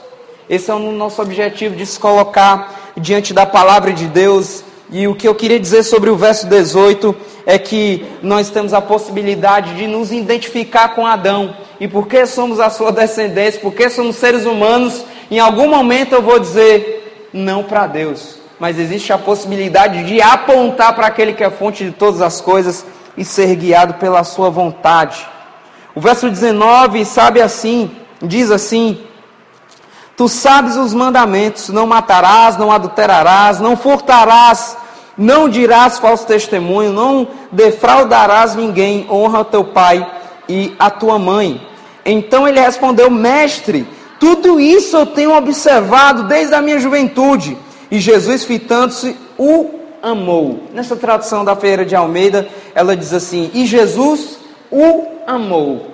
[0.50, 4.64] Esse é o nosso objetivo de se colocar diante da palavra de Deus.
[4.92, 8.82] E o que eu queria dizer sobre o verso 18 é que nós temos a
[8.82, 11.56] possibilidade de nos identificar com Adão.
[11.80, 16.40] E porque somos a sua descendência, porque somos seres humanos, em algum momento eu vou
[16.40, 18.40] dizer não para Deus.
[18.60, 22.86] Mas existe a possibilidade de apontar para aquele que é fonte de todas as coisas
[23.16, 25.26] e ser guiado pela sua vontade.
[26.00, 29.00] O verso 19 sabe assim, diz assim:
[30.16, 34.78] Tu sabes os mandamentos: não matarás, não adulterarás, não furtarás,
[35.18, 40.10] não dirás falso testemunho, não defraudarás ninguém, honra o teu pai
[40.48, 41.68] e a tua mãe.
[42.06, 43.86] Então ele respondeu: Mestre,
[44.22, 47.58] tudo isso eu tenho observado desde a minha juventude.
[47.92, 49.70] E Jesus, fitando-se, o
[50.02, 50.64] amou.
[50.74, 54.40] Nessa tradução da Feira de Almeida, ela diz assim: E Jesus
[54.72, 55.89] o amou.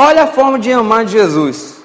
[0.00, 1.82] Olha a forma de amar de Jesus.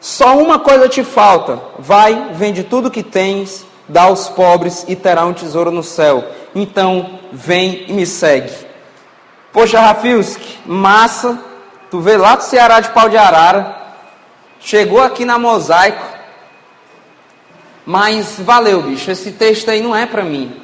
[0.00, 5.26] Só uma coisa te falta: vai, vende tudo que tens, dá aos pobres e terá
[5.26, 6.24] um tesouro no céu.
[6.54, 8.54] Então, vem e me segue.
[9.52, 11.38] Poxa, Rafilski, massa.
[11.90, 13.76] Tu veio lá do Ceará de Pau de Arara,
[14.58, 16.06] chegou aqui na Mosaico,
[17.84, 19.10] mas valeu, bicho.
[19.10, 20.58] Esse texto aí não é para mim.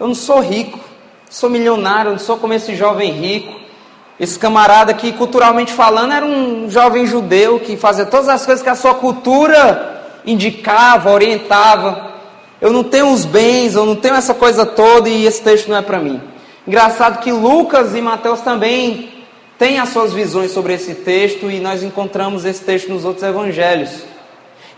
[0.00, 0.80] Eu não sou rico,
[1.30, 3.61] sou milionário, não sou como esse jovem rico.
[4.20, 8.68] Esse camarada que, culturalmente falando, era um jovem judeu que fazia todas as coisas que
[8.68, 12.12] a sua cultura indicava, orientava.
[12.60, 15.76] Eu não tenho os bens, eu não tenho essa coisa toda e esse texto não
[15.76, 16.20] é para mim.
[16.66, 19.24] Engraçado que Lucas e Mateus também
[19.58, 24.04] têm as suas visões sobre esse texto e nós encontramos esse texto nos outros evangelhos.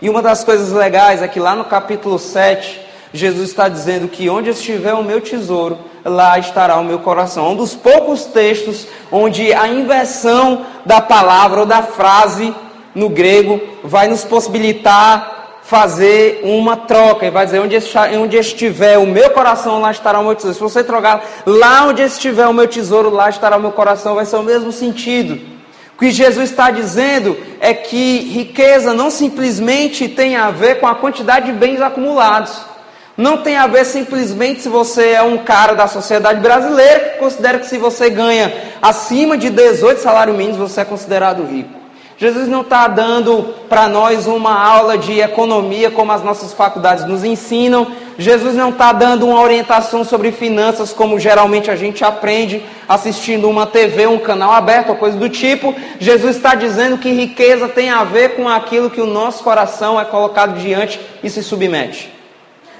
[0.01, 2.81] E uma das coisas legais é que lá no capítulo 7,
[3.17, 7.51] Jesus está dizendo que onde estiver o meu tesouro, lá estará o meu coração.
[7.51, 12.53] Um dos poucos textos onde a inversão da palavra ou da frase
[12.93, 17.25] no grego vai nos possibilitar fazer uma troca.
[17.25, 20.55] E vai dizer: onde estiver o meu coração, lá estará o meu tesouro.
[20.55, 24.25] Se você trocar lá onde estiver o meu tesouro, lá estará o meu coração, vai
[24.25, 25.55] ser o mesmo sentido.
[25.95, 30.95] O que Jesus está dizendo é que riqueza não simplesmente tem a ver com a
[30.95, 32.74] quantidade de bens acumulados.
[33.17, 37.59] Não tem a ver simplesmente se você é um cara da sociedade brasileira que considera
[37.59, 41.85] que se você ganha acima de 18 salários mínimos você é considerado rico.
[42.17, 47.25] Jesus não está dando para nós uma aula de economia como as nossas faculdades nos
[47.25, 47.87] ensinam.
[48.17, 53.65] Jesus não está dando uma orientação sobre finanças como geralmente a gente aprende assistindo uma
[53.65, 55.75] TV, um canal aberto ou coisa do tipo.
[55.99, 60.05] Jesus está dizendo que riqueza tem a ver com aquilo que o nosso coração é
[60.05, 62.14] colocado diante e se submete.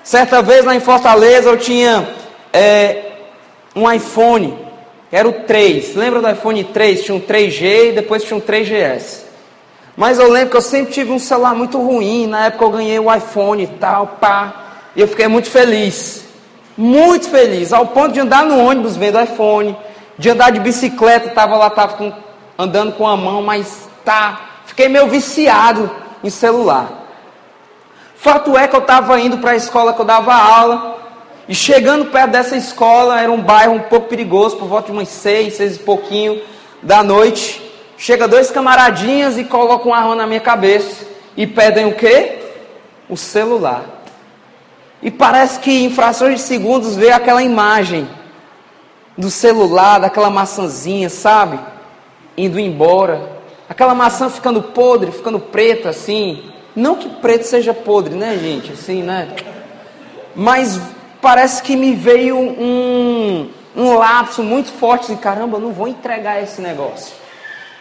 [0.05, 2.07] Certa vez lá em Fortaleza eu tinha
[2.53, 3.13] é,
[3.75, 4.55] um iPhone,
[5.11, 5.95] era o 3.
[5.95, 7.03] Lembra do iPhone 3?
[7.03, 9.21] Tinha um 3G e depois tinha um 3GS.
[9.97, 12.27] Mas eu lembro que eu sempre tive um celular muito ruim.
[12.27, 14.53] Na época eu ganhei o iPhone e tal, pá.
[14.95, 16.23] E eu fiquei muito feliz.
[16.77, 17.73] Muito feliz.
[17.73, 19.75] Ao ponto de andar no ônibus vendo iPhone.
[20.19, 22.13] De andar de bicicleta, tava lá, tava com,
[22.59, 24.59] andando com a mão, mas tá.
[24.67, 25.89] Fiquei meio viciado
[26.23, 27.04] em celular.
[28.25, 30.97] Fato é que eu estava indo para a escola que eu dava aula,
[31.47, 35.09] e chegando perto dessa escola, era um bairro um pouco perigoso, por volta de umas
[35.09, 36.41] seis, seis e pouquinho
[36.81, 37.61] da noite.
[37.99, 41.05] Chega dois camaradinhas e colocam uma arma na minha cabeça
[41.37, 42.39] e pedem o quê?
[43.07, 43.83] O celular.
[45.03, 48.09] E parece que em frações de segundos veio aquela imagem
[49.15, 51.59] do celular, daquela maçãzinha, sabe?
[52.35, 53.21] Indo embora.
[53.69, 58.73] Aquela maçã ficando podre, ficando preta assim, não que preto seja podre, né, gente?
[58.73, 59.29] Assim, né?
[60.35, 60.79] Mas
[61.21, 66.61] parece que me veio um, um lapso muito forte de caramba, não vou entregar esse
[66.61, 67.15] negócio.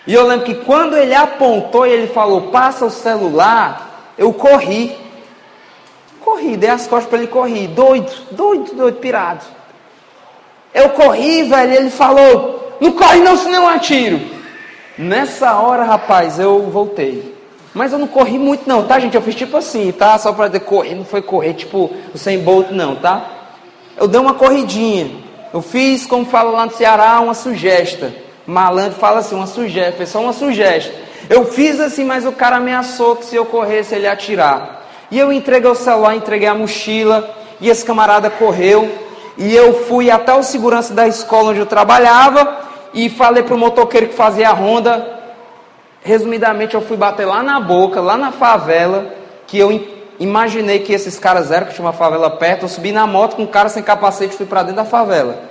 [0.07, 4.97] E eu lembro que quando ele apontou e ele falou, passa o celular, eu corri.
[6.21, 7.69] Corri, dei as costas para ele correr.
[7.69, 9.45] Doido, doido, doido, pirado.
[10.73, 14.21] Eu corri, velho, ele falou, não corre não, senão eu atiro.
[14.99, 17.34] Nessa hora, rapaz, eu voltei.
[17.75, 19.17] Mas eu não corri muito não, tá gente?
[19.17, 20.17] Eu fiz tipo assim, tá?
[20.17, 23.27] Só para correr, não foi correr tipo o sem Bolt não, tá?
[23.97, 25.11] Eu dei uma corridinha.
[25.53, 28.13] Eu fiz, como fala lá no Ceará, uma sugesta.
[28.47, 30.93] Malandro fala assim, uma sugesta, foi só uma sugesta.
[31.29, 34.85] Eu fiz assim, mas o cara ameaçou que se eu corresse ele ia atirar.
[35.11, 38.91] E eu entreguei o celular, entreguei a mochila, e esse camarada correu,
[39.39, 42.59] e eu fui até o segurança da escola onde eu trabalhava,
[42.93, 45.24] e falei pro motoqueiro que fazia a ronda,
[46.05, 49.15] Resumidamente, eu fui bater lá na boca, lá na favela,
[49.47, 49.71] que eu
[50.21, 53.45] imaginei que esses caras eram, que tinha uma favela perto, eu subi na moto com
[53.45, 55.43] um cara sem capacete e fui para dentro da favela.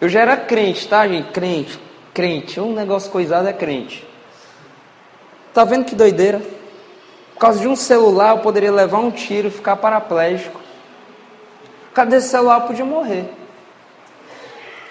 [0.00, 1.32] Eu já era crente, tá, gente?
[1.32, 1.80] Crente,
[2.14, 2.60] crente.
[2.60, 4.06] Um negócio coisado é crente.
[5.52, 6.40] Tá vendo que doideira?
[7.34, 10.60] Por causa de um celular eu poderia levar um tiro e ficar paraplégico.
[11.92, 13.24] Cadê esse celular eu podia morrer.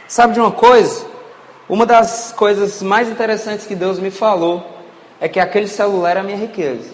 [0.06, 1.15] Sabe de uma coisa?
[1.68, 4.64] Uma das coisas mais interessantes que Deus me falou
[5.20, 6.94] é que aquele celular era a minha riqueza.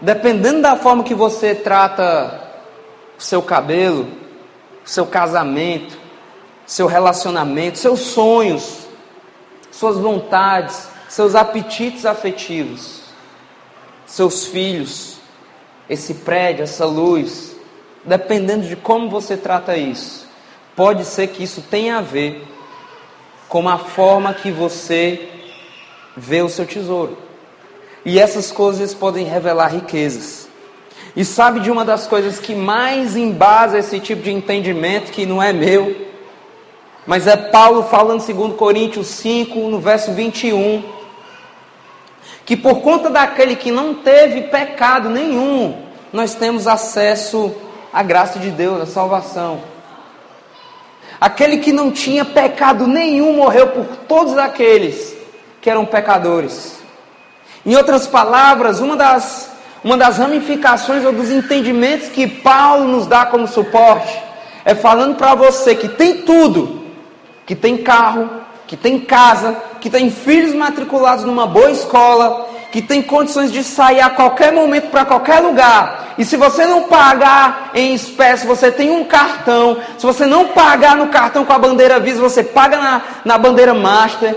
[0.00, 2.48] Dependendo da forma que você trata
[3.18, 4.08] o seu cabelo,
[4.84, 5.98] o seu casamento,
[6.64, 8.86] seu relacionamento, seus sonhos,
[9.70, 13.02] suas vontades, seus apetites afetivos,
[14.06, 15.18] seus filhos,
[15.88, 17.54] esse prédio, essa luz,
[18.04, 20.29] dependendo de como você trata isso,
[20.80, 22.42] pode ser que isso tenha a ver
[23.50, 25.28] com a forma que você
[26.16, 27.18] vê o seu tesouro.
[28.02, 30.48] E essas coisas podem revelar riquezas.
[31.14, 35.42] E sabe de uma das coisas que mais embasa esse tipo de entendimento, que não
[35.42, 35.94] é meu,
[37.06, 40.82] mas é Paulo falando em 2 Coríntios 5, no verso 21,
[42.46, 45.76] que por conta daquele que não teve pecado nenhum,
[46.10, 47.54] nós temos acesso
[47.92, 49.69] à graça de Deus, à salvação.
[51.20, 55.14] Aquele que não tinha pecado nenhum morreu por todos aqueles
[55.60, 56.80] que eram pecadores.
[57.64, 59.52] Em outras palavras, uma das,
[59.84, 64.18] uma das ramificações ou dos entendimentos que Paulo nos dá como suporte
[64.64, 66.84] é falando para você que tem tudo,
[67.44, 68.30] que tem carro,
[68.70, 74.00] que tem casa, que tem filhos matriculados numa boa escola, que tem condições de sair
[74.00, 76.14] a qualquer momento para qualquer lugar.
[76.16, 79.78] E se você não pagar em espécie, você tem um cartão.
[79.98, 83.74] Se você não pagar no cartão com a bandeira Visa, você paga na, na bandeira
[83.74, 84.36] Master.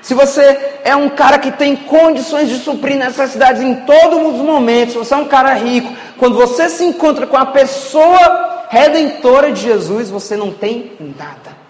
[0.00, 4.92] Se você é um cara que tem condições de suprir necessidades em todos os momentos,
[4.92, 9.60] se você é um cara rico, quando você se encontra com a pessoa redentora de
[9.60, 11.61] Jesus, você não tem nada.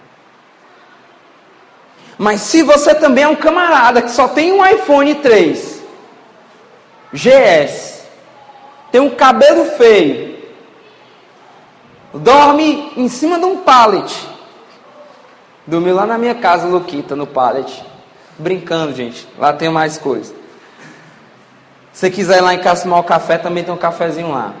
[2.17, 5.83] Mas se você também é um camarada que só tem um iPhone 3,
[7.13, 8.03] GS,
[8.91, 10.37] tem um cabelo feio,
[12.13, 14.15] dorme em cima de um pallet,
[15.65, 17.93] dormiu lá na minha casa, Luquita, no pallet
[18.37, 19.27] Brincando, gente.
[19.37, 20.33] Lá tem mais coisa.
[21.91, 24.53] Se quiser ir lá em casa tomar o café, também tem um cafezinho lá.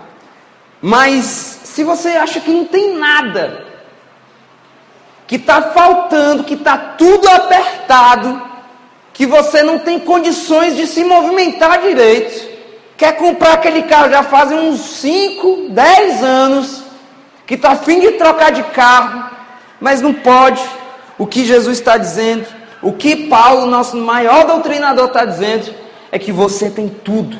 [0.81, 3.65] Mas se você acha que não tem nada,
[5.27, 8.41] que está faltando, que está tudo apertado,
[9.13, 12.49] que você não tem condições de se movimentar direito,
[12.97, 16.83] quer comprar aquele carro já fazem uns 5, 10 anos,
[17.45, 19.29] que está afim de trocar de carro,
[19.79, 20.61] mas não pode.
[21.17, 22.47] O que Jesus está dizendo?
[22.81, 25.73] O que Paulo, nosso maior doutrinador, está dizendo
[26.11, 27.37] é que você tem tudo.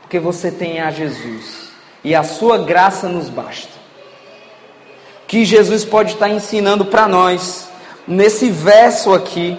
[0.00, 1.70] Porque você tem a Jesus.
[2.02, 3.77] E a sua graça nos basta.
[5.28, 7.68] Que Jesus pode estar ensinando para nós,
[8.06, 9.58] nesse verso aqui,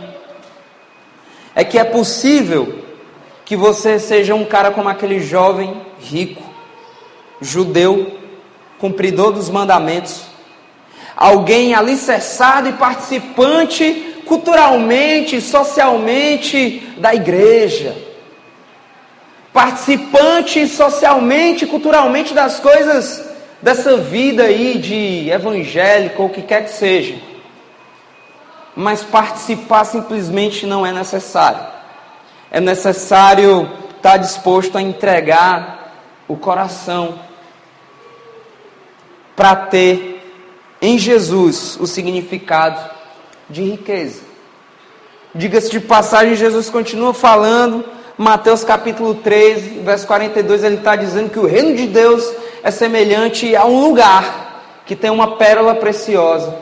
[1.53, 2.83] é que é possível
[3.45, 6.41] que você seja um cara como aquele jovem rico,
[7.39, 8.17] judeu,
[8.79, 10.23] cumpridor dos mandamentos,
[11.15, 17.95] alguém alicerçado e participante culturalmente, socialmente da igreja.
[19.53, 23.28] Participante socialmente, culturalmente das coisas
[23.61, 27.15] dessa vida aí de evangélico ou o que quer que seja.
[28.75, 31.65] Mas participar simplesmente não é necessário.
[32.51, 35.93] É necessário estar disposto a entregar
[36.27, 37.19] o coração
[39.35, 40.19] para ter
[40.81, 42.79] em Jesus o significado
[43.49, 44.21] de riqueza.
[45.33, 47.85] Diga-se de passagem, Jesus continua falando,
[48.19, 52.29] Mateus capítulo 13, verso 42, ele está dizendo que o reino de Deus
[52.61, 56.53] é semelhante a um lugar que tem uma pérola preciosa,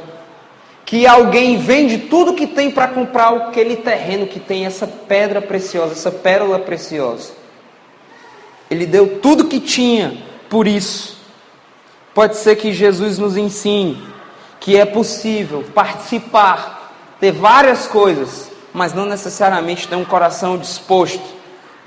[0.86, 5.94] que alguém vende tudo que tem para comprar aquele terreno que tem essa pedra preciosa,
[5.94, 7.32] essa pérola preciosa.
[8.70, 10.16] Ele deu tudo que tinha
[10.48, 11.18] por isso.
[12.14, 14.00] Pode ser que Jesus nos ensine
[14.60, 21.37] que é possível participar, ter várias coisas, mas não necessariamente ter um coração disposto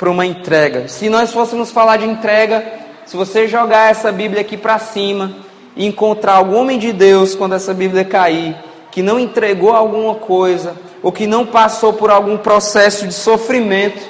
[0.01, 0.88] para uma entrega.
[0.88, 2.64] Se nós fôssemos falar de entrega,
[3.05, 5.30] se você jogar essa Bíblia aqui para cima
[5.76, 8.57] e encontrar algum homem de Deus quando essa Bíblia cair,
[8.90, 14.03] que não entregou alguma coisa, ou que não passou por algum processo de sofrimento,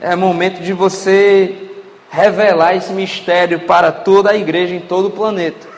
[0.00, 1.70] é momento de você
[2.10, 5.68] revelar esse mistério para toda a igreja em todo o planeta.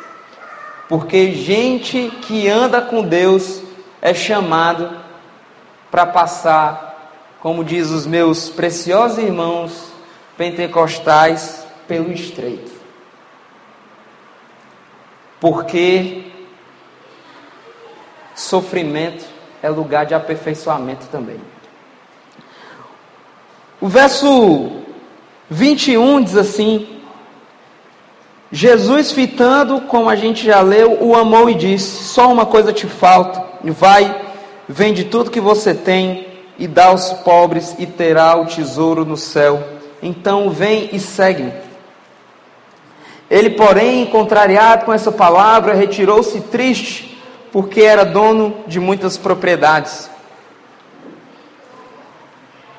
[0.88, 3.61] Porque gente que anda com Deus
[4.01, 4.96] é chamado
[5.90, 6.88] para passar
[7.41, 9.93] como diz os meus preciosos irmãos
[10.36, 12.70] pentecostais, pelo estreito.
[15.41, 16.24] Porque
[18.34, 19.24] sofrimento
[19.62, 21.41] é lugar de aperfeiçoamento também.
[23.80, 24.82] O verso
[25.49, 27.01] 21 diz assim:
[28.51, 32.86] Jesus, fitando, como a gente já leu, o amou e disse: Só uma coisa te
[32.86, 33.45] falta.
[33.64, 34.24] Vai,
[34.68, 36.28] vende tudo que você tem
[36.59, 39.62] e dá aos pobres, e terá o tesouro no céu.
[40.02, 41.52] Então vem e segue-me.
[43.30, 47.18] Ele, porém, contrariado com essa palavra, retirou-se triste,
[47.52, 50.11] porque era dono de muitas propriedades.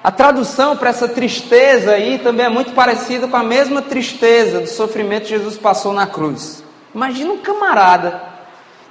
[0.04, 4.68] A tradução para essa tristeza aí também é muito parecida com a mesma tristeza do
[4.68, 6.64] sofrimento que Jesus passou na cruz.
[6.96, 8.22] Imagina um camarada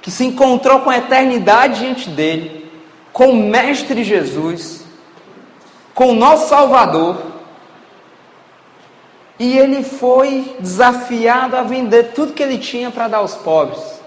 [0.01, 2.71] que se encontrou com a eternidade diante dele,
[3.11, 4.78] com o Mestre Jesus,
[5.99, 7.17] com o nosso Salvador,
[9.37, 13.99] e ele foi desafiado a vender tudo que ele tinha para dar aos pobres.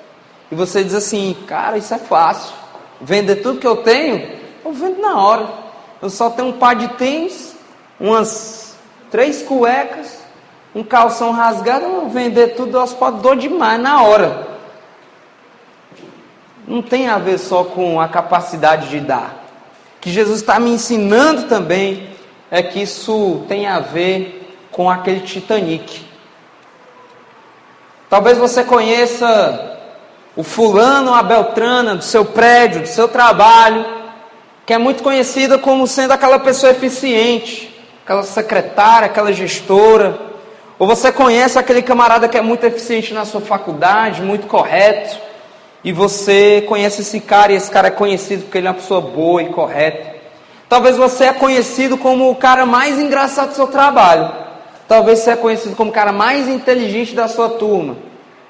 [0.51, 2.55] E você diz assim, cara, isso é fácil.
[2.99, 4.27] Vender tudo que eu tenho,
[4.65, 5.47] eu vendo na hora.
[6.01, 7.55] Eu só tenho um par de tênis,
[8.01, 8.75] umas
[9.11, 10.19] três cuecas,
[10.75, 14.49] um calção rasgado, eu vou vender tudo aos pobres, dou demais na hora.
[16.67, 19.42] Não tem a ver só com a capacidade de dar.
[20.03, 22.09] Que Jesus está me ensinando também
[22.51, 26.05] é que isso tem a ver com aquele Titanic.
[28.11, 29.79] Talvez você conheça
[30.35, 33.87] o fulano, a Beltrana do seu prédio, do seu trabalho,
[34.67, 37.73] que é muito conhecida como sendo aquela pessoa eficiente,
[38.03, 40.19] aquela secretária, aquela gestora.
[40.81, 45.17] Ou você conhece aquele camarada que é muito eficiente na sua faculdade, muito correto,
[45.85, 49.01] e você conhece esse cara e esse cara é conhecido porque ele é uma pessoa
[49.01, 50.13] boa e correta.
[50.69, 54.33] Talvez você é conhecido como o cara mais engraçado do seu trabalho.
[54.87, 57.97] Talvez você é conhecido como o cara mais inteligente da sua turma.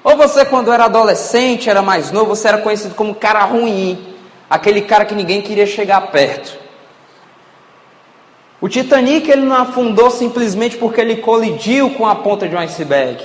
[0.03, 4.15] Ou você, quando era adolescente, era mais novo, você era conhecido como cara ruim.
[4.49, 6.57] Aquele cara que ninguém queria chegar perto.
[8.61, 13.21] O Titanic ele não afundou simplesmente porque ele colidiu com a ponta de um iceberg.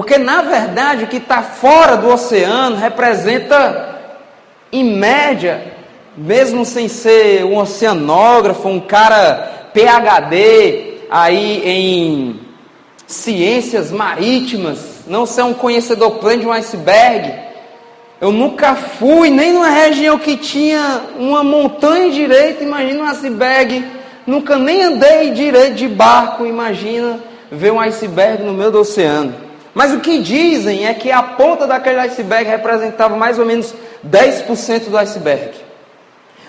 [0.00, 3.98] Porque, na verdade, o que está fora do oceano representa,
[4.72, 5.74] em média,
[6.16, 12.40] mesmo sem ser um oceanógrafo, um cara PhD aí em
[13.06, 17.34] ciências marítimas, não ser um conhecedor pleno de um iceberg.
[18.22, 23.84] Eu nunca fui nem numa região que tinha uma montanha direita, imagina um iceberg.
[24.26, 27.20] Nunca nem andei direito de barco, imagina
[27.52, 29.49] ver um iceberg no meio do oceano.
[29.74, 33.74] Mas o que dizem é que a ponta daquele iceberg representava mais ou menos
[34.06, 35.52] 10% do iceberg.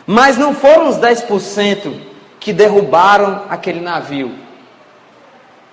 [0.06, 1.94] Mas não foram os 10%
[2.40, 4.32] que derrubaram aquele navio.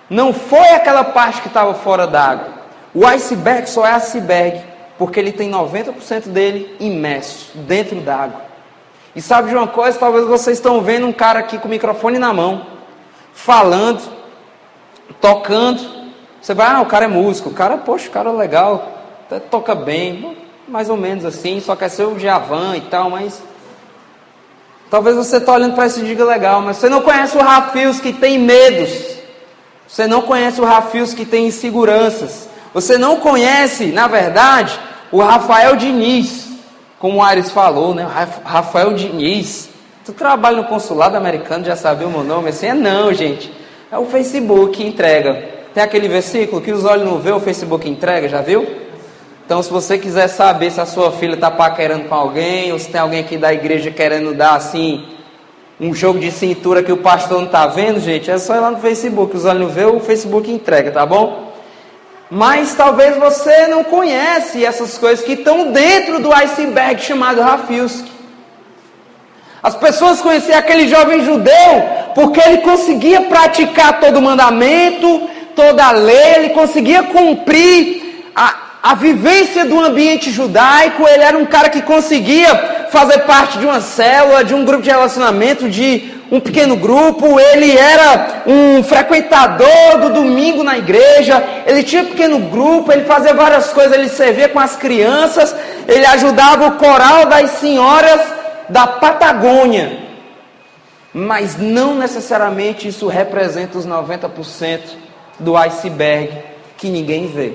[0.09, 2.59] Não foi aquela parte que estava fora d'água.
[2.93, 4.61] O iceberg só é iceberg
[4.97, 8.41] porque ele tem 90% dele imerso dentro d'água.
[9.15, 9.97] E sabe de uma coisa?
[9.97, 12.65] Talvez vocês estão vendo um cara aqui com o microfone na mão,
[13.33, 14.01] falando,
[15.19, 15.98] tocando.
[16.41, 17.49] Você vai, ah, o cara é músico.
[17.49, 18.87] O cara, poxa, o cara é legal,
[19.25, 20.37] até toca bem,
[20.67, 23.41] mais ou menos assim, só quer ser o Javan e tal, mas.
[24.89, 28.11] Talvez você está olhando para esse diga legal, mas você não conhece o Rafios que
[28.11, 29.19] tem medos
[29.89, 32.47] você não conhece o Rafios que tem inseguranças.
[32.75, 34.79] Você não conhece, na verdade,
[35.11, 36.47] o Rafael Diniz,
[36.99, 38.07] como o Ares falou, né?
[38.45, 39.67] Rafael Diniz.
[40.05, 42.49] Tu trabalha no consulado americano, já sabia o meu nome?
[42.49, 43.51] Assim, é não, gente.
[43.91, 45.58] É o Facebook que entrega.
[45.79, 48.67] Tem aquele versículo que os olhos não vê, o Facebook entrega, já viu?
[49.45, 52.89] Então, se você quiser saber se a sua filha está paquerando com alguém, ou se
[52.89, 55.05] tem alguém aqui da igreja querendo dar assim
[55.79, 58.71] um jogo de cintura que o pastor não está vendo, gente, é só ir lá
[58.71, 59.37] no Facebook.
[59.37, 61.53] Os olhos não vê, o Facebook entrega, tá bom?
[62.29, 68.11] Mas talvez você não conhece essas coisas que estão dentro do iceberg chamado Rafilski.
[69.63, 75.28] As pessoas conheciam aquele jovem judeu porque ele conseguia praticar todo o mandamento,
[75.59, 81.45] toda a lei, ele conseguia cumprir a, a vivência do ambiente judaico, ele era um
[81.45, 86.39] cara que conseguia fazer parte de uma célula, de um grupo de relacionamento, de um
[86.39, 92.89] pequeno grupo, ele era um frequentador do domingo na igreja, ele tinha um pequeno grupo,
[92.89, 95.53] ele fazia várias coisas, ele servia com as crianças,
[95.89, 98.21] ele ajudava o coral das senhoras
[98.69, 100.07] da Patagônia.
[101.13, 105.08] Mas não necessariamente isso representa os 90%
[105.39, 106.31] do iceberg
[106.77, 107.53] que ninguém vê.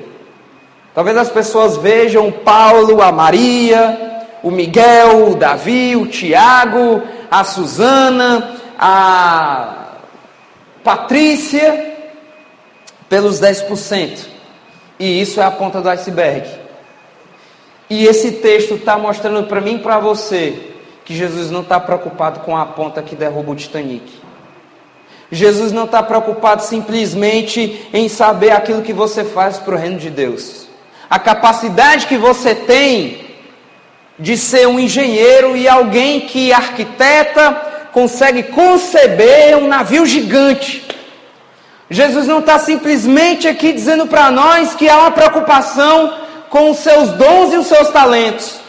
[0.94, 8.56] Talvez as pessoas vejam Paulo, a Maria, o Miguel, o Davi, o Tiago, a Suzana,
[8.78, 9.96] a
[10.84, 11.94] Patrícia
[13.08, 14.26] pelos 10%.
[14.98, 16.48] E isso é a ponta do iceberg.
[17.90, 20.74] E esse texto está mostrando para mim e para você
[21.04, 24.23] que Jesus não está preocupado com a ponta que derruba o Titanic.
[25.34, 30.08] Jesus não está preocupado simplesmente em saber aquilo que você faz para o reino de
[30.08, 30.66] Deus.
[31.10, 33.24] A capacidade que você tem
[34.16, 40.86] de ser um engenheiro e alguém que arquiteta consegue conceber um navio gigante.
[41.90, 46.14] Jesus não está simplesmente aqui dizendo para nós que há uma preocupação
[46.48, 48.63] com os seus dons e os seus talentos.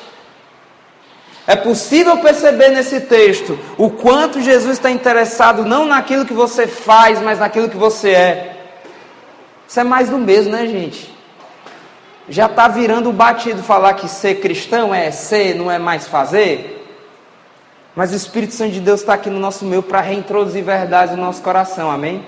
[1.48, 7.22] É possível perceber nesse texto o quanto Jesus está interessado não naquilo que você faz,
[7.22, 8.58] mas naquilo que você é.
[9.68, 11.14] Isso é mais do mesmo, né, gente?
[12.28, 16.72] Já está virando batido falar que ser cristão é ser, não é mais fazer.
[17.96, 21.24] Mas o Espírito Santo de Deus está aqui no nosso meio para reintroduzir verdades no
[21.24, 22.26] nosso coração, amém?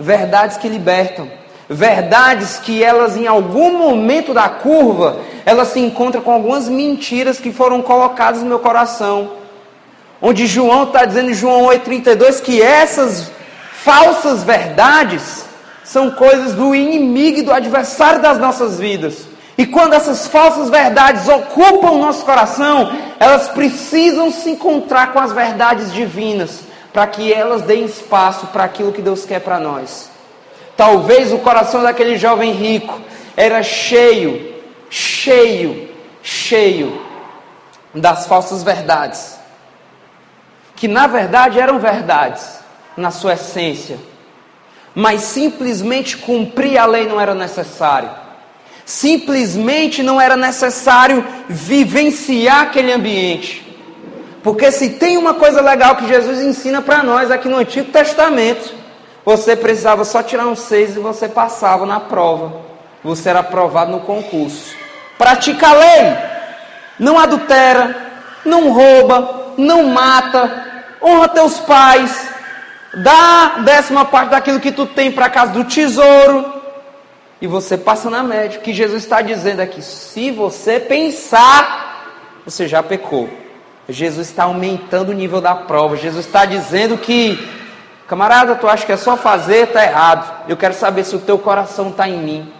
[0.00, 1.30] Verdades que libertam.
[1.68, 7.52] Verdades que elas, em algum momento da curva, elas se encontram com algumas mentiras que
[7.52, 9.32] foram colocadas no meu coração.
[10.20, 13.30] Onde João está dizendo em João 8,32 que essas
[13.82, 15.44] falsas verdades
[15.84, 19.26] são coisas do inimigo e do adversário das nossas vidas.
[19.56, 25.32] E quando essas falsas verdades ocupam o nosso coração, elas precisam se encontrar com as
[25.32, 26.60] verdades divinas,
[26.92, 30.17] para que elas deem espaço para aquilo que Deus quer para nós.
[30.78, 33.00] Talvez o coração daquele jovem rico
[33.36, 34.54] era cheio,
[34.88, 35.88] cheio,
[36.22, 37.02] cheio
[37.92, 39.36] das falsas verdades,
[40.76, 42.60] que na verdade eram verdades
[42.96, 43.98] na sua essência,
[44.94, 48.10] mas simplesmente cumprir a lei não era necessário.
[48.84, 53.66] Simplesmente não era necessário vivenciar aquele ambiente.
[54.44, 58.77] Porque se tem uma coisa legal que Jesus ensina para nós aqui no Antigo Testamento,
[59.36, 62.62] você precisava só tirar um seis e você passava na prova.
[63.04, 64.74] Você era aprovado no concurso.
[65.18, 66.16] Pratica a lei.
[66.98, 67.94] Não adultera,
[68.44, 72.28] não rouba, não mata, honra teus pais,
[72.94, 76.54] Dá décima parte daquilo que tu tem para casa do tesouro.
[77.40, 78.58] E você passa na média.
[78.58, 79.82] O que Jesus está dizendo aqui?
[79.82, 82.12] Se você pensar,
[82.44, 83.28] você já pecou.
[83.88, 85.96] Jesus está aumentando o nível da prova.
[85.96, 87.38] Jesus está dizendo que,
[88.08, 90.48] camarada, tu acha que é só fazer, está errado.
[90.48, 92.52] Eu quero saber se o teu coração está em mim.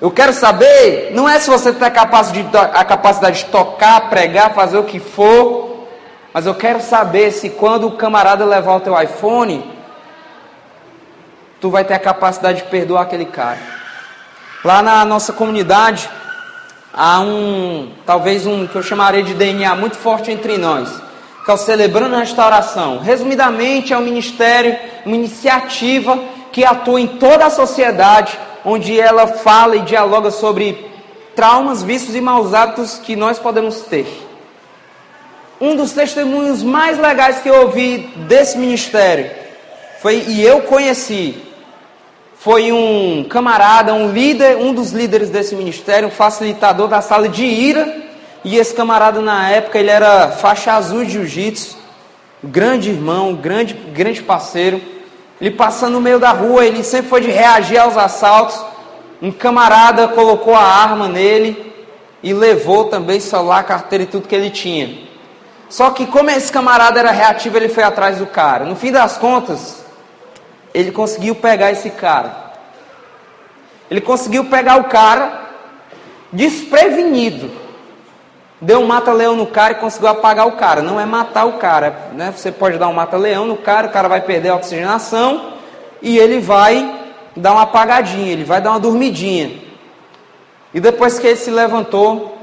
[0.00, 4.84] Eu quero saber, não é se você tem a capacidade de tocar, pregar, fazer o
[4.84, 5.86] que for,
[6.34, 9.72] mas eu quero saber se quando o camarada levar o teu iPhone,
[11.60, 13.60] tu vai ter a capacidade de perdoar aquele cara.
[14.62, 16.10] Lá na nossa comunidade
[16.92, 21.00] há um, talvez um que eu chamaria de DNA muito forte entre nós,
[21.46, 22.98] que é o Celebrando a Restauração.
[22.98, 26.18] Resumidamente, é um ministério, uma iniciativa
[26.50, 30.90] que atua em toda a sociedade, onde ela fala e dialoga sobre
[31.36, 34.06] traumas, vícios e maus hábitos que nós podemos ter.
[35.60, 39.30] Um dos testemunhos mais legais que eu ouvi desse ministério
[40.02, 41.46] foi e eu conheci
[42.34, 47.44] foi um camarada, um líder, um dos líderes desse ministério, um facilitador da sala de
[47.44, 48.05] ira.
[48.44, 51.76] E esse camarada na época ele era faixa azul de jiu-jitsu,
[52.42, 54.80] grande irmão, grande, grande parceiro.
[55.40, 58.62] Ele passando no meio da rua, ele sempre foi de reagir aos assaltos.
[59.20, 61.74] Um camarada colocou a arma nele
[62.22, 65.06] e levou também celular, carteira e tudo que ele tinha.
[65.68, 68.64] Só que como esse camarada era reativo, ele foi atrás do cara.
[68.64, 69.84] No fim das contas,
[70.72, 72.54] ele conseguiu pegar esse cara.
[73.90, 75.46] Ele conseguiu pegar o cara
[76.32, 77.50] desprevenido.
[78.60, 80.80] Deu um mata-leão no cara e conseguiu apagar o cara.
[80.80, 82.32] Não é matar o cara, né?
[82.34, 85.52] Você pode dar um mata-leão no cara, o cara vai perder a oxigenação
[86.00, 87.04] e ele vai
[87.36, 89.62] dar uma apagadinha, ele vai dar uma dormidinha.
[90.72, 92.38] E depois que ele se levantou,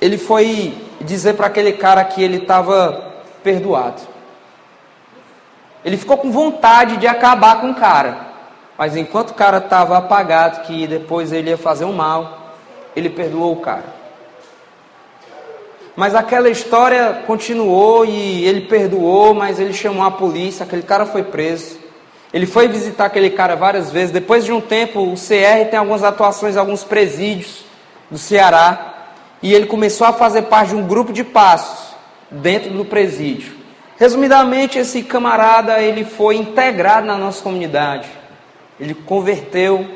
[0.00, 3.12] ele foi dizer para aquele cara que ele estava
[3.42, 4.02] perdoado.
[5.84, 8.34] Ele ficou com vontade de acabar com o cara.
[8.76, 12.54] Mas enquanto o cara estava apagado, que depois ele ia fazer um mal,
[12.96, 13.84] ele perdoou o cara.
[15.96, 21.22] Mas aquela história continuou e ele perdoou, mas ele chamou a polícia, aquele cara foi
[21.22, 21.78] preso.
[22.32, 24.10] Ele foi visitar aquele cara várias vezes.
[24.10, 27.64] Depois de um tempo, o CR tem algumas atuações, alguns presídios
[28.10, 28.94] do Ceará
[29.44, 31.94] e ele começou a fazer parte de um grupo de passos
[32.30, 33.52] dentro do presídio.
[33.98, 38.08] Resumidamente, esse camarada ele foi integrado na nossa comunidade.
[38.80, 39.86] Ele converteu,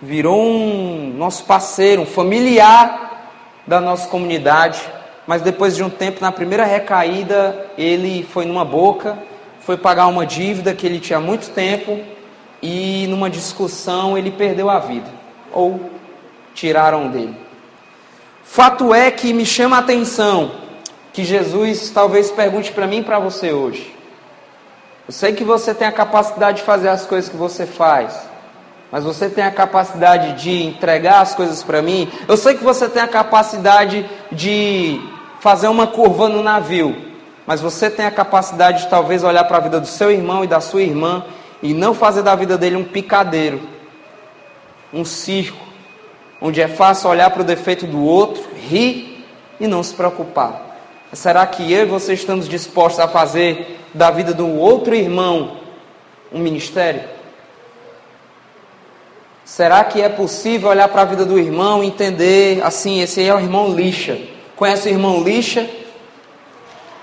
[0.00, 3.28] virou um nosso parceiro, um familiar
[3.66, 4.80] da nossa comunidade.
[5.26, 9.18] Mas depois de um tempo, na primeira recaída, ele foi numa boca,
[9.60, 11.98] foi pagar uma dívida que ele tinha há muito tempo
[12.62, 15.10] e numa discussão ele perdeu a vida
[15.52, 15.90] ou
[16.54, 17.36] tiraram dele.
[18.44, 20.52] Fato é que me chama a atenção
[21.12, 23.92] que Jesus talvez pergunte para mim e para você hoje.
[25.06, 28.16] Eu sei que você tem a capacidade de fazer as coisas que você faz,
[28.90, 32.10] mas você tem a capacidade de entregar as coisas para mim.
[32.28, 35.00] Eu sei que você tem a capacidade de
[35.40, 36.96] fazer uma curva no navio,
[37.46, 40.46] mas você tem a capacidade de talvez olhar para a vida do seu irmão e
[40.46, 41.24] da sua irmã
[41.62, 43.60] e não fazer da vida dele um picadeiro,
[44.92, 45.64] um circo,
[46.40, 49.24] onde é fácil olhar para o defeito do outro, rir
[49.60, 50.64] e não se preocupar.
[51.12, 55.56] Será que eu e você estamos dispostos a fazer da vida do outro irmão
[56.32, 57.02] um ministério?
[59.44, 63.32] Será que é possível olhar para a vida do irmão e entender assim, esse é
[63.32, 64.18] o irmão lixa?
[64.56, 65.68] Conhece o irmão lixa?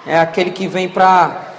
[0.07, 1.53] É aquele que vem para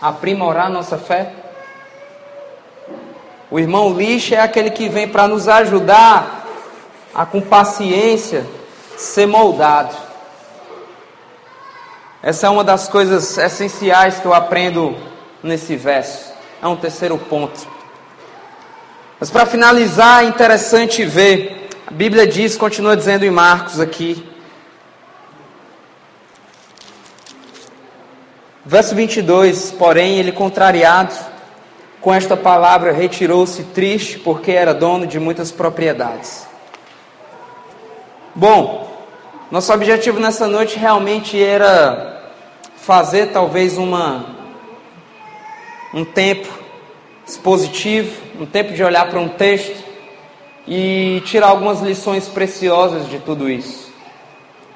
[0.00, 1.32] aprimorar nossa fé?
[3.50, 6.46] O irmão lixa é aquele que vem para nos ajudar
[7.12, 8.46] a, com paciência,
[8.96, 9.92] ser moldado.
[12.22, 14.96] Essa é uma das coisas essenciais que eu aprendo
[15.42, 16.32] nesse verso.
[16.62, 17.77] É um terceiro ponto.
[19.18, 24.24] Mas para finalizar, é interessante ver, a Bíblia diz, continua dizendo em Marcos aqui,
[28.68, 31.14] Verso 22: Porém, ele, contrariado
[32.02, 36.46] com esta palavra, retirou-se triste, porque era dono de muitas propriedades.
[38.34, 39.06] Bom,
[39.50, 42.30] nosso objetivo nessa noite realmente era
[42.76, 44.36] fazer talvez uma
[45.94, 46.46] um tempo
[47.26, 49.84] expositivo, um tempo de olhar para um texto
[50.66, 53.88] e tirar algumas lições preciosas de tudo isso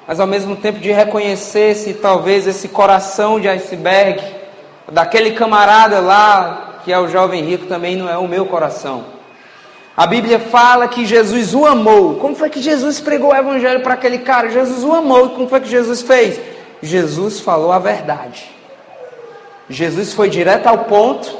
[0.07, 4.21] mas ao mesmo tempo de reconhecer se talvez esse coração de iceberg,
[4.91, 9.05] daquele camarada lá, que é o jovem rico, também não é o meu coração.
[9.95, 12.15] A Bíblia fala que Jesus o amou.
[12.15, 14.49] Como foi que Jesus pregou o evangelho para aquele cara?
[14.49, 15.27] Jesus o amou.
[15.27, 16.39] E como foi que Jesus fez?
[16.81, 18.51] Jesus falou a verdade.
[19.69, 21.37] Jesus foi direto ao ponto,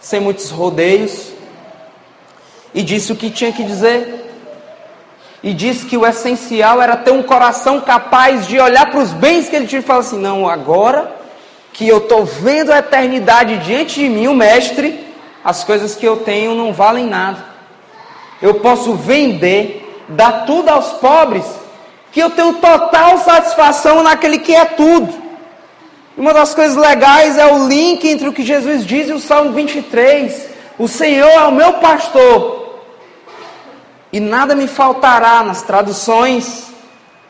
[0.00, 1.32] sem muitos rodeios,
[2.76, 4.26] e disse o que tinha que dizer
[5.42, 9.48] e disse que o essencial era ter um coração capaz de olhar para os bens
[9.48, 11.14] que ele tinha e falar assim: não, agora
[11.72, 15.06] que eu estou vendo a eternidade diante de mim, o Mestre,
[15.44, 17.44] as coisas que eu tenho não valem nada.
[18.42, 21.44] Eu posso vender, dar tudo aos pobres,
[22.10, 25.14] que eu tenho total satisfação naquele que é tudo.
[26.16, 29.52] Uma das coisas legais é o link entre o que Jesus diz e o Salmo
[29.52, 30.48] 23.
[30.78, 32.65] O Senhor é o meu pastor,
[34.12, 36.70] e nada me faltará nas traduções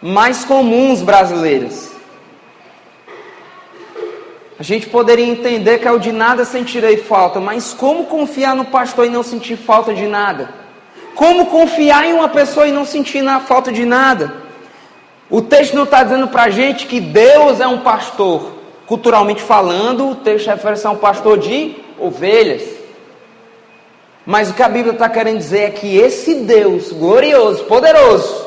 [0.00, 1.90] mais comuns brasileiras.
[4.58, 8.64] A gente poderia entender que é o de nada sentirei falta, mas como confiar no
[8.64, 10.48] pastor e não sentir falta de nada?
[11.14, 14.34] Como confiar em uma pessoa e não sentir falta de nada?
[15.28, 18.52] O texto não está dizendo para a gente que Deus é um pastor.
[18.86, 22.75] Culturalmente falando, o texto refere-se a um pastor de ovelhas.
[24.26, 28.44] Mas o que a Bíblia está querendo dizer é que esse Deus glorioso, poderoso,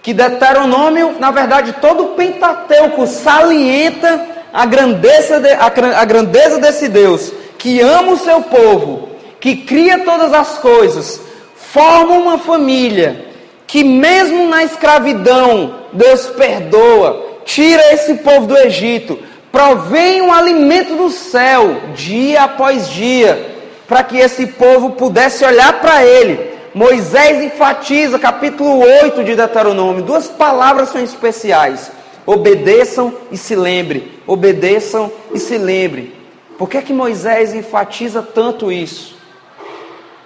[0.00, 5.66] que Deuteronômio, na verdade, todo o Pentateuco salienta a grandeza, de, a,
[6.00, 9.08] a grandeza desse Deus, que ama o seu povo,
[9.40, 11.20] que cria todas as coisas,
[11.56, 13.26] forma uma família,
[13.66, 19.18] que mesmo na escravidão, Deus perdoa, tira esse povo do Egito,
[19.50, 23.51] provém um alimento do céu, dia após dia,
[23.92, 26.50] para que esse povo pudesse olhar para ele.
[26.74, 31.92] Moisés enfatiza, capítulo 8 de Deuteronômio, duas palavras são especiais:
[32.24, 34.18] obedeçam e se lembre.
[34.26, 36.14] Obedeçam e se lembre.
[36.56, 39.14] Por que, é que Moisés enfatiza tanto isso?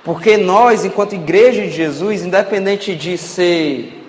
[0.04, 4.00] Porque nós, enquanto igreja de Jesus, independente de ser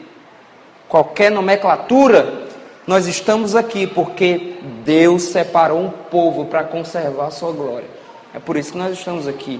[0.88, 2.44] qualquer nomenclatura,
[2.86, 7.97] nós estamos aqui porque Deus separou um povo para conservar a sua glória.
[8.38, 9.60] É por isso que nós estamos aqui.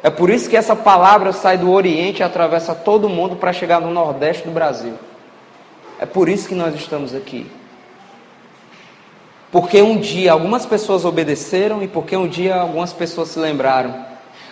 [0.00, 3.80] É por isso que essa palavra sai do Oriente e atravessa todo mundo para chegar
[3.80, 4.94] no Nordeste do Brasil.
[5.98, 7.50] É por isso que nós estamos aqui.
[9.50, 13.92] Porque um dia algumas pessoas obedeceram e porque um dia algumas pessoas se lembraram.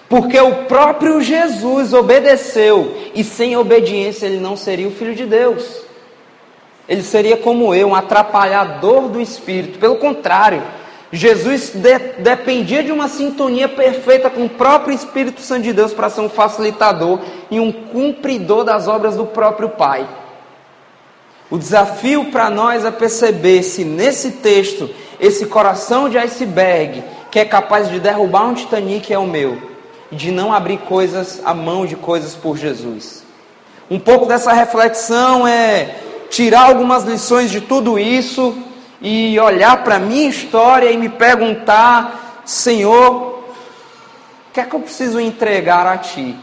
[0.08, 5.82] Porque o próprio Jesus obedeceu e sem obediência ele não seria o Filho de Deus.
[6.88, 9.78] Ele seria como eu, um atrapalhador do Espírito.
[9.78, 10.60] Pelo contrário,
[11.12, 16.08] Jesus de, dependia de uma sintonia perfeita com o próprio Espírito Santo de Deus para
[16.08, 17.18] ser um facilitador
[17.50, 20.06] e um cumpridor das obras do próprio Pai.
[21.50, 24.88] O desafio para nós é perceber se nesse texto,
[25.18, 29.60] esse coração de iceberg, que é capaz de derrubar um Titanic, é o meu,
[30.12, 33.24] de não abrir coisas, a mão de coisas por Jesus.
[33.90, 35.96] Um pouco dessa reflexão é
[36.30, 38.56] tirar algumas lições de tudo isso
[39.00, 43.40] e olhar para a minha história e me perguntar: Senhor,
[44.50, 46.36] o que é que eu preciso entregar a Ti?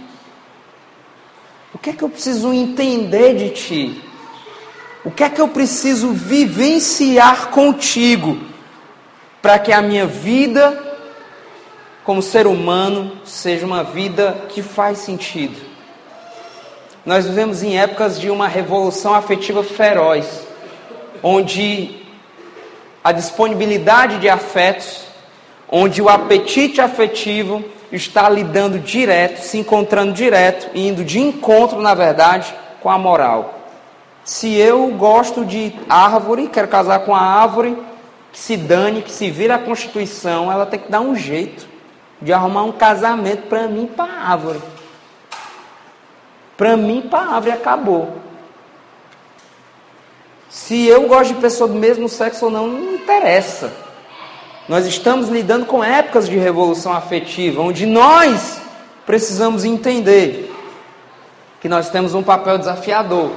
[1.73, 4.03] O que é que eu preciso entender de Ti?
[5.05, 8.39] O que é que eu preciso vivenciar contigo
[9.41, 10.83] para que a minha vida
[12.03, 15.57] como ser humano seja uma vida que faz sentido?
[17.05, 20.45] Nós vivemos em épocas de uma revolução afetiva feroz,
[21.21, 22.06] onde
[23.03, 25.05] a disponibilidade de afetos,
[25.69, 32.53] onde o apetite afetivo está lidando direto, se encontrando direto, indo de encontro, na verdade,
[32.81, 33.55] com a moral.
[34.23, 37.77] Se eu gosto de árvore, quero casar com a árvore,
[38.31, 41.65] que se dane, que se vira a Constituição, ela tem que dar um jeito
[42.21, 44.61] de arrumar um casamento para mim para a árvore.
[46.57, 48.26] Para mim, para a árvore acabou.
[50.49, 53.71] Se eu gosto de pessoa do mesmo sexo ou não, não interessa.
[54.67, 58.59] Nós estamos lidando com épocas de revolução afetiva, onde nós
[59.05, 60.53] precisamos entender
[61.61, 63.31] que nós temos um papel desafiador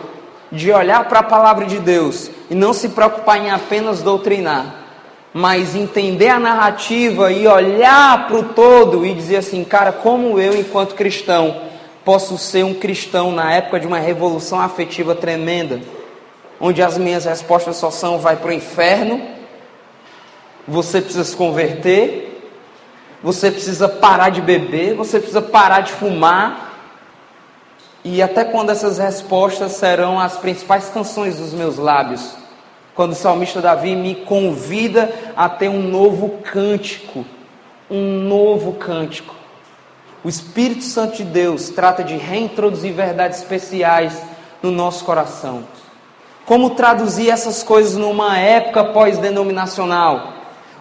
[0.50, 4.74] de olhar para a palavra de Deus e não se preocupar em apenas doutrinar,
[5.32, 10.58] mas entender a narrativa e olhar para o todo e dizer assim, cara, como eu,
[10.58, 11.62] enquanto cristão,
[12.04, 15.80] posso ser um cristão na época de uma revolução afetiva tremenda,
[16.60, 19.20] onde as minhas respostas só são vai para o inferno,
[20.68, 22.52] você precisa se converter,
[23.22, 26.70] você precisa parar de beber, você precisa parar de fumar,
[28.02, 32.34] e até quando essas respostas serão as principais canções dos meus lábios?
[32.94, 37.24] Quando o salmista Davi me convida a ter um novo cântico,
[37.90, 39.34] um novo cântico.
[40.24, 44.22] O Espírito Santo de Deus trata de reintroduzir verdades especiais
[44.62, 45.64] no nosso coração.
[46.50, 50.32] Como traduzir essas coisas numa época pós-denominacional?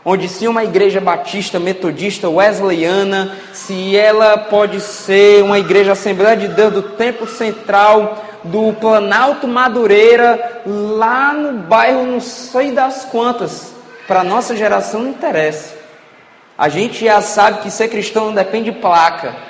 [0.03, 6.47] onde se uma igreja batista, metodista, wesleyana, se ela pode ser uma igreja Assembleia de
[6.47, 13.71] Deus do Templo Central, do Planalto Madureira, lá no bairro não sei das quantas,
[14.07, 15.75] para a nossa geração não interessa.
[16.57, 19.48] A gente já sabe que ser cristão não depende de placa.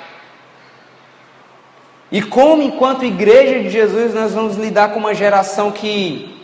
[2.10, 6.36] E como, enquanto igreja de Jesus, nós vamos lidar com uma geração que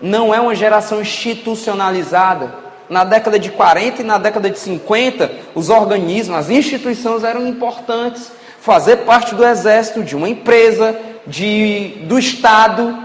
[0.00, 2.54] não é uma geração institucionalizada,
[2.88, 8.32] na década de 40 e na década de 50, os organismos, as instituições eram importantes.
[8.60, 12.98] Fazer parte do exército, de uma empresa, de, do Estado,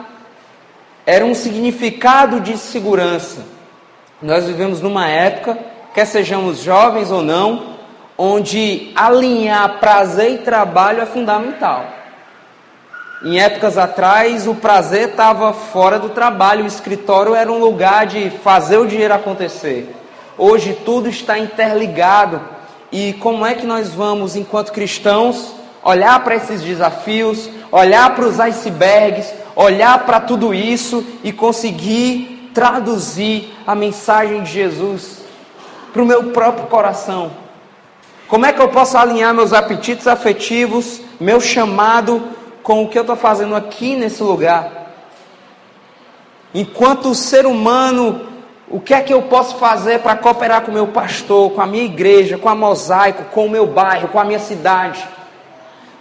[1.06, 3.44] era um significado de segurança.
[4.22, 5.58] Nós vivemos numa época,
[5.94, 7.76] quer sejamos jovens ou não,
[8.18, 11.95] onde alinhar prazer e trabalho é fundamental.
[13.26, 18.30] Em épocas atrás, o prazer estava fora do trabalho, o escritório era um lugar de
[18.30, 19.96] fazer o dinheiro acontecer.
[20.38, 22.40] Hoje tudo está interligado.
[22.92, 28.40] E como é que nós vamos, enquanto cristãos, olhar para esses desafios, olhar para os
[28.40, 35.24] icebergs, olhar para tudo isso e conseguir traduzir a mensagem de Jesus
[35.92, 37.32] para o meu próprio coração?
[38.28, 42.35] Como é que eu posso alinhar meus apetites afetivos, meu chamado
[42.66, 44.88] com o que eu estou fazendo aqui nesse lugar.
[46.52, 48.28] Enquanto ser humano,
[48.68, 51.68] o que é que eu posso fazer para cooperar com o meu pastor, com a
[51.68, 55.08] minha igreja, com a mosaico, com o meu bairro, com a minha cidade?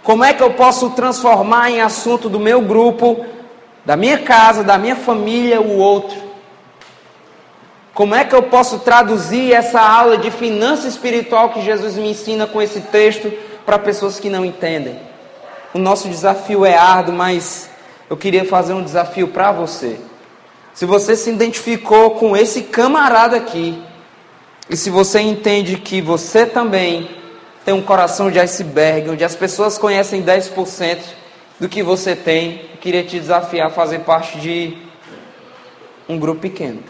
[0.01, 3.23] Como é que eu posso transformar em assunto do meu grupo,
[3.85, 6.17] da minha casa, da minha família, o outro?
[7.93, 12.47] Como é que eu posso traduzir essa aula de finança espiritual que Jesus me ensina
[12.47, 13.31] com esse texto
[13.63, 15.13] para pessoas que não entendem?
[15.75, 17.69] O nosso desafio é árduo, mas
[18.09, 19.99] eu queria fazer um desafio para você.
[20.73, 23.83] Se você se identificou com esse camarada aqui,
[24.69, 27.09] e se você entende que você também
[27.65, 30.97] tem um coração de iceberg, onde as pessoas conhecem 10%
[31.59, 34.77] do que você tem, eu queria te desafiar a fazer parte de
[36.07, 36.81] um grupo pequeno.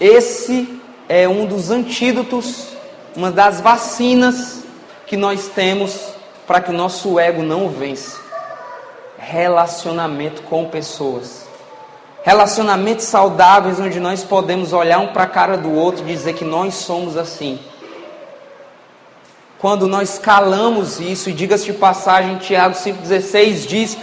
[0.00, 2.68] Esse é um dos antídotos,
[3.14, 4.63] uma das vacinas
[5.06, 6.14] que nós temos
[6.46, 8.20] para que o nosso ego não vença?
[9.18, 11.46] Relacionamento com pessoas.
[12.22, 16.44] Relacionamentos saudáveis onde nós podemos olhar um para a cara do outro e dizer que
[16.44, 17.58] nós somos assim.
[19.58, 23.98] Quando nós calamos isso, e diga-se de passagem, Tiago 5,16 diz: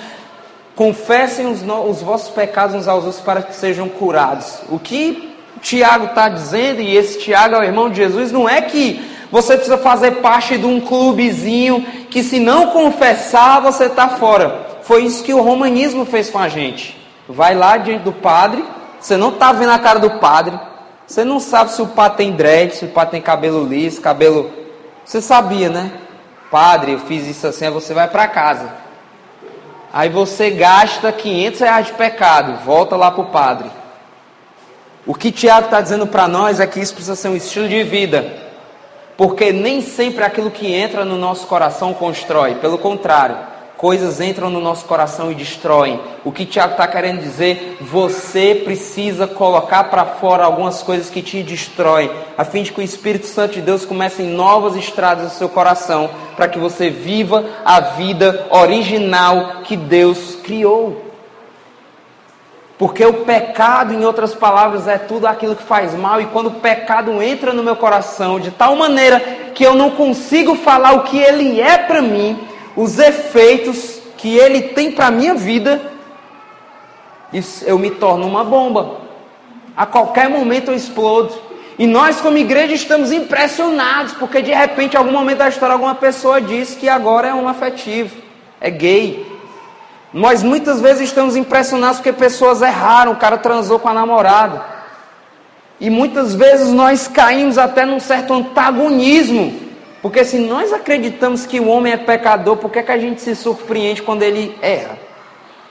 [0.75, 4.59] confessem os, os vossos pecados uns aos outros para que sejam curados.
[4.69, 8.61] O que Tiago está dizendo, e esse Tiago é o irmão de Jesus, não é
[8.61, 14.67] que você precisa fazer parte de um clubezinho que se não confessar você está fora.
[14.83, 16.99] Foi isso que o romanismo fez com a gente.
[17.29, 18.63] Vai lá diante do padre,
[18.99, 20.59] você não está vendo a cara do padre,
[21.07, 24.51] você não sabe se o padre tem dread, se o padre tem cabelo liso, cabelo.
[25.05, 25.91] Você sabia, né?
[26.49, 28.69] Padre, eu fiz isso assim, aí você vai para casa.
[29.93, 33.71] Aí você gasta 500 reais de pecado, volta lá para o padre.
[35.05, 37.81] O que Tiago está dizendo para nós é que isso precisa ser um estilo de
[37.83, 38.50] vida.
[39.21, 43.37] Porque nem sempre aquilo que entra no nosso coração constrói, pelo contrário,
[43.77, 46.01] coisas entram no nosso coração e destroem.
[46.25, 51.43] O que Tiago está querendo dizer, você precisa colocar para fora algumas coisas que te
[51.43, 55.29] destroem, a fim de que o Espírito Santo de Deus comece em novas estradas no
[55.29, 61.10] seu coração, para que você viva a vida original que Deus criou.
[62.81, 66.59] Porque o pecado, em outras palavras, é tudo aquilo que faz mal, e quando o
[66.59, 69.19] pecado entra no meu coração de tal maneira
[69.53, 72.39] que eu não consigo falar o que ele é para mim,
[72.75, 75.79] os efeitos que ele tem para a minha vida,
[77.67, 79.01] eu me torno uma bomba.
[79.77, 81.35] A qualquer momento eu explodo.
[81.77, 85.93] E nós, como igreja, estamos impressionados, porque de repente, em algum momento da história, alguma
[85.93, 88.15] pessoa disse que agora é um afetivo,
[88.59, 89.30] é gay,
[90.13, 94.65] nós muitas vezes estamos impressionados porque pessoas erraram, o cara transou com a namorada.
[95.79, 99.71] E muitas vezes nós caímos até num certo antagonismo.
[100.01, 103.21] Porque se nós acreditamos que o homem é pecador, por que, é que a gente
[103.21, 104.97] se surpreende quando ele erra?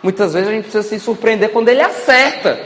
[0.02, 2.58] Muitas vezes a gente precisa se surpreender quando ele acerta.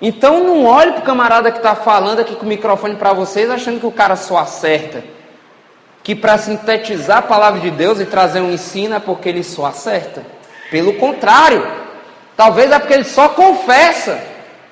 [0.00, 3.50] Então não olhe para o camarada que está falando aqui com o microfone para vocês
[3.50, 5.04] achando que o cara só acerta.
[6.02, 9.66] Que para sintetizar a palavra de Deus e trazer um ensino é porque ele só
[9.66, 10.37] acerta.
[10.70, 11.66] Pelo contrário,
[12.36, 14.22] talvez é porque ele só confessa,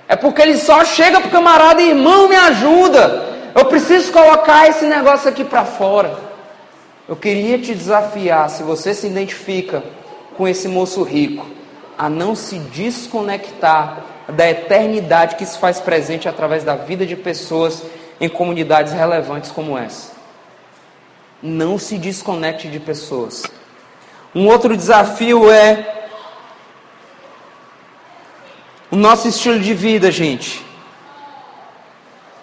[0.09, 3.35] é porque ele só chega para o camarada e irmão, me ajuda.
[3.55, 6.19] Eu preciso colocar esse negócio aqui para fora.
[7.09, 9.83] Eu queria te desafiar, se você se identifica
[10.37, 11.47] com esse moço rico,
[11.97, 17.83] a não se desconectar da eternidade que se faz presente através da vida de pessoas
[18.21, 20.13] em comunidades relevantes como essa.
[21.43, 23.45] Não se desconecte de pessoas.
[24.35, 26.09] Um outro desafio é
[28.91, 30.65] o nosso estilo de vida, gente.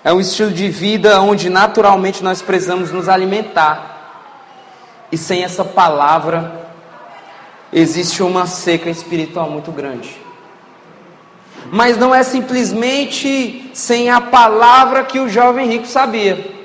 [0.04, 3.92] É um estilo de vida onde naturalmente nós precisamos nos alimentar.
[5.12, 6.70] E sem essa palavra,
[7.72, 10.18] existe uma seca espiritual muito grande.
[11.72, 16.63] Mas não é simplesmente sem a palavra que o jovem rico sabia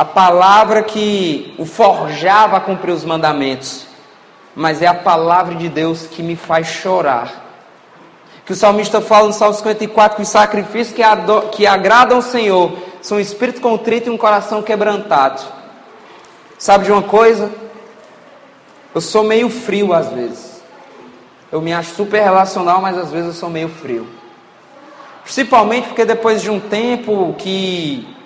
[0.00, 3.86] a palavra que o forjava a cumprir os mandamentos,
[4.56, 7.30] mas é a palavra de Deus que me faz chorar.
[8.46, 11.02] Que o salmista fala no Salmo 54 que os sacrifícios que,
[11.54, 15.42] que agradam ao Senhor são um espírito contrito e um coração quebrantado.
[16.56, 17.52] Sabe de uma coisa?
[18.94, 20.62] Eu sou meio frio às vezes.
[21.52, 24.08] Eu me acho super relacional, mas às vezes eu sou meio frio.
[25.24, 28.16] Principalmente porque depois de um tempo que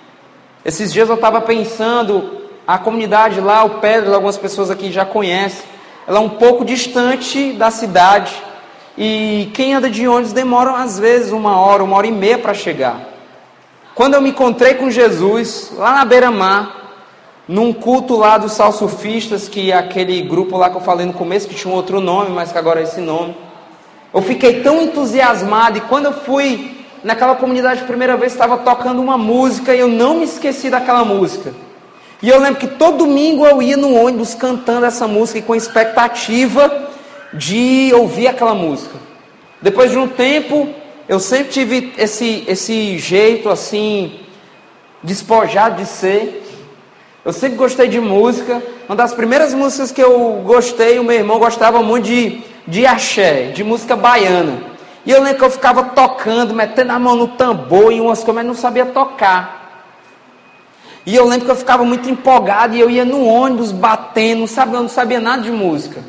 [0.64, 5.62] esses dias eu estava pensando, a comunidade lá, o Pedro, algumas pessoas aqui já conhecem,
[6.06, 8.34] ela é um pouco distante da cidade.
[8.96, 12.54] E quem anda de ônibus demora às vezes uma hora, uma hora e meia para
[12.54, 13.00] chegar.
[13.94, 16.84] Quando eu me encontrei com Jesus, lá na beira-mar,
[17.46, 21.46] num culto lá dos salsufistas, que é aquele grupo lá que eu falei no começo,
[21.46, 23.36] que tinha um outro nome, mas que agora é esse nome.
[24.12, 26.74] Eu fiquei tão entusiasmado, e quando eu fui
[27.05, 31.05] naquela comunidade a primeira vez estava tocando uma música e eu não me esqueci daquela
[31.05, 31.52] música.
[32.22, 35.55] E eu lembro que todo domingo eu ia no ônibus cantando essa música e com
[35.55, 36.88] expectativa
[37.34, 38.96] de ouvir aquela música.
[39.61, 40.68] Depois de um tempo,
[41.07, 44.20] eu sempre tive esse, esse jeito assim,
[45.02, 46.42] despojado de ser.
[47.22, 48.62] Eu sempre gostei de música.
[48.88, 53.50] Uma das primeiras músicas que eu gostei, o meu irmão gostava muito de, de axé,
[53.55, 54.74] de música baiana.
[55.07, 58.34] E eu lembro que eu ficava tocando, metendo a mão no tambor e umas coisas,
[58.36, 59.64] mas não sabia tocar.
[61.07, 64.46] E eu lembro que eu ficava muito empolgado e eu ia no ônibus batendo, não
[64.46, 66.02] sabia, não sabia nada de música.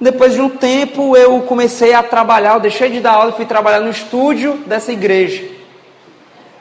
[0.00, 3.46] Depois de um tempo eu comecei a trabalhar, eu deixei de dar aula e fui
[3.46, 5.44] trabalhar no estúdio dessa igreja.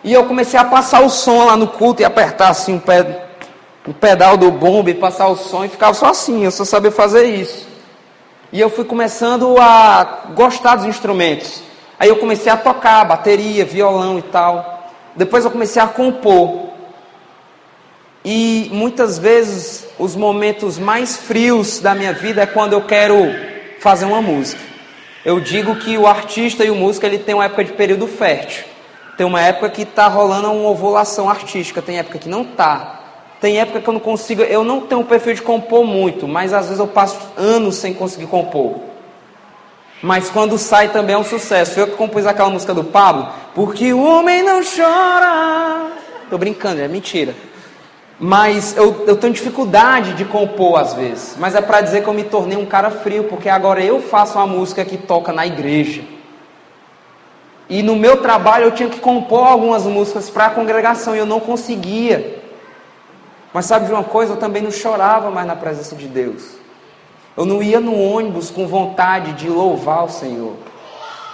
[0.03, 3.25] E eu comecei a passar o som lá no culto e apertar assim o, pé,
[3.87, 7.25] o pedal do bombe, passar o som e ficava só assim, eu só sabia fazer
[7.25, 7.72] isso.
[8.53, 11.63] E eu fui começando a gostar dos instrumentos.
[11.97, 14.91] Aí eu comecei a tocar bateria, violão e tal.
[15.15, 16.69] Depois eu comecei a compor.
[18.23, 23.25] E muitas vezes os momentos mais frios da minha vida é quando eu quero
[23.79, 24.61] fazer uma música.
[25.25, 28.65] Eu digo que o artista e o músico ele tem uma época de período fértil.
[29.17, 33.02] Tem uma época que está rolando uma ovulação artística, tem época que não está.
[33.43, 36.53] Tem época que eu não consigo, eu não tenho o perfil de compor muito, mas
[36.53, 38.75] às vezes eu passo anos sem conseguir compor.
[40.01, 41.77] Mas quando sai também é um sucesso.
[41.77, 45.91] Eu que compus aquela música do Pablo, porque o homem não chora.
[46.29, 47.35] Tô brincando, é mentira.
[48.17, 51.35] Mas eu, eu tenho dificuldade de compor às vezes.
[51.37, 54.37] Mas é para dizer que eu me tornei um cara frio, porque agora eu faço
[54.37, 56.01] uma música que toca na igreja.
[57.69, 61.25] E no meu trabalho eu tinha que compor algumas músicas para a congregação e eu
[61.25, 62.41] não conseguia.
[63.53, 64.33] Mas sabe de uma coisa?
[64.33, 66.43] Eu também não chorava mais na presença de Deus.
[67.37, 70.53] Eu não ia no ônibus com vontade de louvar o Senhor.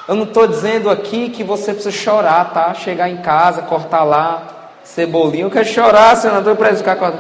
[0.07, 2.73] Eu não estou dizendo aqui que você precisa chorar, tá?
[2.73, 5.45] Chegar em casa, cortar lá, cebolinha.
[5.45, 7.11] Eu quero chorar, senador, para ficar com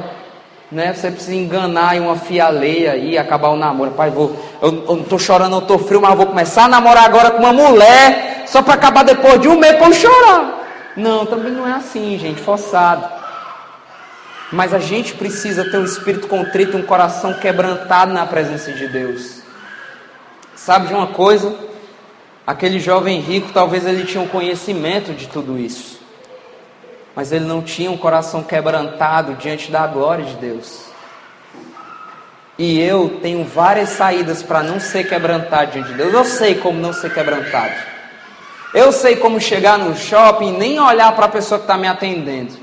[0.71, 0.93] né?
[0.93, 3.91] Você precisa enganar em uma fialeia e acabar o namoro.
[3.91, 7.05] Pai, vou, eu, eu não estou chorando, eu estou frio, mas vou começar a namorar
[7.05, 10.59] agora com uma mulher, só para acabar depois de um mês para eu chorar.
[10.95, 13.18] Não, também não é assim, gente, forçado.
[14.51, 19.41] Mas a gente precisa ter um espírito contrito, um coração quebrantado na presença de Deus.
[20.55, 21.55] Sabe de uma coisa?
[22.45, 25.99] Aquele jovem rico, talvez ele tinha um conhecimento de tudo isso
[27.19, 30.85] mas ele não tinha um coração quebrantado diante da glória de Deus.
[32.57, 36.13] E eu tenho várias saídas para não ser quebrantado diante de Deus.
[36.13, 37.73] Eu sei como não ser quebrantado.
[38.73, 41.89] Eu sei como chegar no shopping e nem olhar para a pessoa que está me
[41.89, 42.53] atendendo.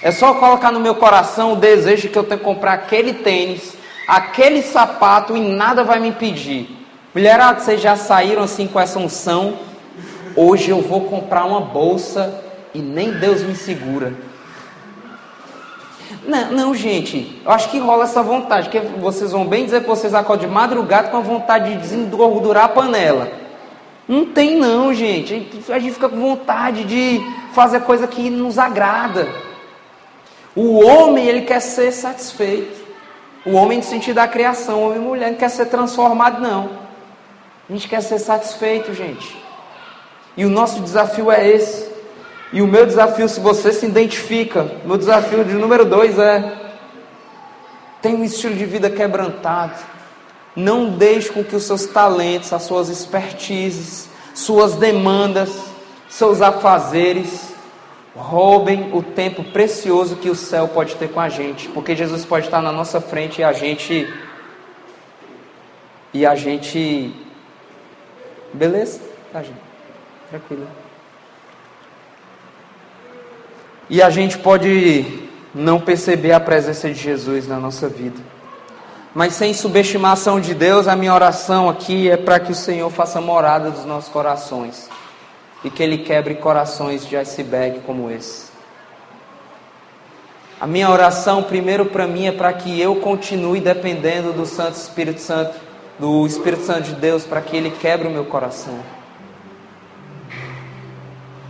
[0.00, 3.76] É só colocar no meu coração o desejo que eu tenho que comprar aquele tênis,
[4.06, 6.68] aquele sapato e nada vai me impedir.
[7.12, 9.58] Mulherada, vocês já saíram assim com essa unção?
[10.36, 12.42] Hoje eu vou comprar uma bolsa
[12.72, 14.12] e nem Deus me segura.
[16.24, 19.88] Não, não, gente, eu acho que rola essa vontade, que vocês vão bem dizer que
[19.88, 23.30] vocês acordam de madrugada com a vontade de desengordurar a panela.
[24.06, 25.48] Não tem não, gente.
[25.68, 27.20] A gente fica com vontade de
[27.52, 29.28] fazer coisa que nos agrada.
[30.58, 32.84] O homem, ele quer ser satisfeito.
[33.46, 36.70] O homem, no sentido da criação, homem e mulher, não quer ser transformado, não.
[37.70, 39.40] A gente quer ser satisfeito, gente.
[40.36, 41.88] E o nosso desafio é esse.
[42.52, 46.72] E o meu desafio, se você se identifica, meu desafio de número dois é:
[48.02, 49.78] tenha um estilo de vida quebrantado.
[50.56, 55.50] Não deixe com que os seus talentos, as suas expertises, suas demandas,
[56.08, 57.56] seus afazeres
[58.14, 62.46] roubem o tempo precioso que o céu pode ter com a gente, porque Jesus pode
[62.46, 64.12] estar na nossa frente e a gente
[66.12, 67.14] e a gente
[68.52, 69.00] beleza?
[69.32, 69.60] Tá, gente.
[70.30, 70.66] Tranquilo.
[73.90, 78.20] E a gente pode não perceber a presença de Jesus na nossa vida.
[79.14, 83.20] Mas sem subestimação de Deus, a minha oração aqui é para que o Senhor faça
[83.20, 84.88] morada dos nossos corações
[85.64, 88.48] e que Ele quebre corações de iceberg como esse.
[90.60, 95.20] A minha oração, primeiro para mim, é para que eu continue dependendo do Santo Espírito
[95.20, 95.54] Santo,
[95.98, 98.78] do Espírito Santo de Deus, para que Ele quebre o meu coração.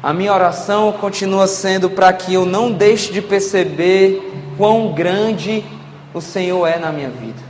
[0.02, 4.22] A minha oração continua sendo para que eu não deixe de perceber
[4.56, 5.64] quão grande
[6.12, 7.48] o Senhor é na minha vida.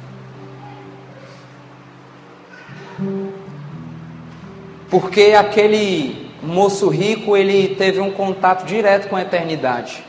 [4.89, 10.05] Porque aquele moço rico, ele teve um contato direto com a eternidade.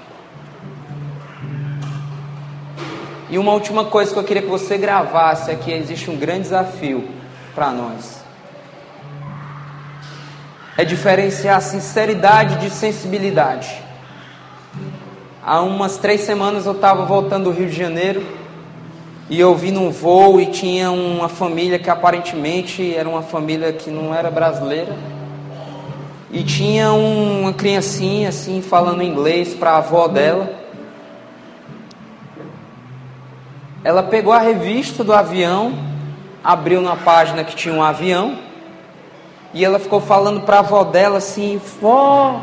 [3.30, 6.44] E uma última coisa que eu queria que você gravasse é que existe um grande
[6.44, 7.08] desafio
[7.54, 8.20] para nós
[10.80, 13.70] é diferenciar sinceridade de sensibilidade.
[15.44, 18.26] Há umas três semanas eu estava voltando do Rio de Janeiro
[19.30, 23.92] e eu vi num voo e tinha uma família que aparentemente era uma família que
[23.92, 24.96] não era brasileira.
[26.32, 30.50] E tinha uma criancinha assim falando inglês para a avó dela.
[33.84, 35.74] Ela pegou a revista do avião,
[36.44, 38.50] abriu na página que tinha um avião
[39.54, 42.42] e ela ficou falando para a avó dela assim: Vó,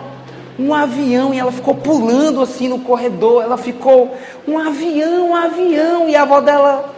[0.58, 1.32] um avião.
[1.32, 3.44] E ela ficou pulando assim no corredor.
[3.44, 4.16] Ela ficou:
[4.46, 6.08] Um avião, um avião.
[6.08, 6.92] E a avó dela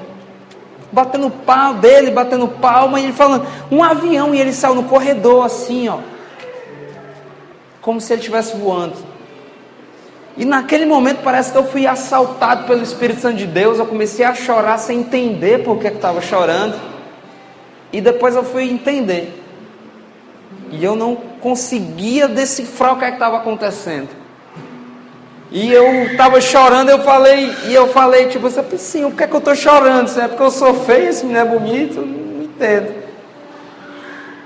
[0.90, 2.98] batendo pau dele, batendo palma.
[2.98, 4.34] E ele falando: Um avião.
[4.34, 5.98] E ele saiu no corredor assim, ó.
[7.80, 8.96] Como se ele estivesse voando.
[10.36, 13.78] E naquele momento parece que eu fui assaltado pelo Espírito Santo de Deus.
[13.78, 16.78] Eu comecei a chorar sem entender por que estava chorando.
[17.92, 19.42] E depois eu fui entender.
[20.70, 24.08] E eu não conseguia decifrar o que é estava acontecendo.
[25.50, 29.34] E eu estava chorando, eu falei, e eu falei, tipo, assim, por que é que
[29.34, 30.20] eu estou chorando?
[30.20, 32.00] É porque eu sou feio, esse menino é bonito?
[32.00, 33.07] Não entendo.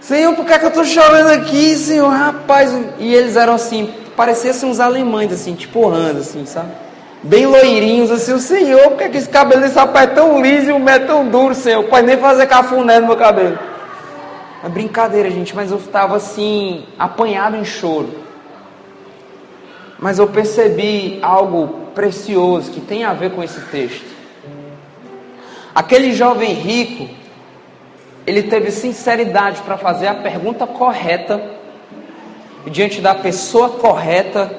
[0.02, 2.08] Senhor, por que, é que eu estou chorando aqui, Senhor?
[2.08, 6.72] Rapaz, e eles eram assim, pareciam uns alemães, assim, tipo Hans, assim, sabe?
[7.22, 10.42] Bem loirinhos, assim, o Senhor, por que, é que esse cabelo desse rapaz é tão
[10.42, 11.84] liso e o meu é tão duro, Senhor?
[11.84, 13.56] Pode nem fazer cafuné no meu cabelo.
[14.64, 18.10] É brincadeira, gente, mas eu estava assim, apanhado em choro.
[20.00, 24.10] Mas eu percebi algo precioso que tem a ver com esse texto.
[25.72, 27.21] Aquele jovem rico,
[28.26, 31.42] ele teve sinceridade para fazer a pergunta correta,
[32.66, 34.54] diante da pessoa correta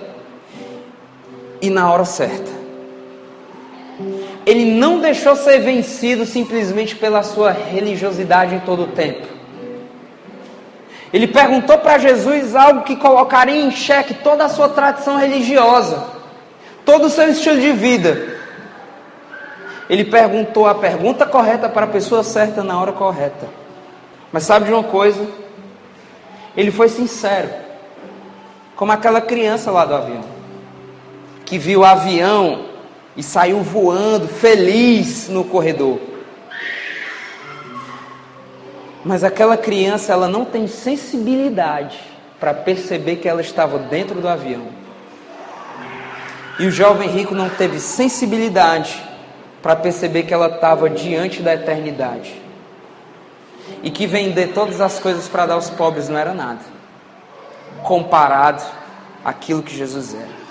[1.62, 2.52] e na hora certa.
[4.46, 9.26] Ele não deixou ser vencido simplesmente pela sua religiosidade em todo o tempo.
[11.14, 16.06] Ele perguntou para Jesus algo que colocaria em xeque toda a sua tradição religiosa,
[16.84, 18.33] todo o seu estilo de vida.
[19.90, 23.48] Ele perguntou a pergunta correta para a pessoa certa na hora correta.
[24.32, 25.26] Mas sabe de uma coisa?
[26.56, 27.50] Ele foi sincero,
[28.76, 30.24] como aquela criança lá do avião,
[31.46, 32.66] que viu o avião
[33.18, 36.00] e saiu voando feliz no corredor.
[39.04, 42.00] Mas aquela criança, ela não tem sensibilidade
[42.40, 44.68] para perceber que ela estava dentro do avião.
[46.60, 49.13] E o jovem rico não teve sensibilidade
[49.64, 52.34] para perceber que ela estava diante da eternidade.
[53.82, 56.60] E que vender todas as coisas para dar aos pobres não era nada,
[57.82, 58.62] comparado
[59.24, 60.44] àquilo que Jesus era.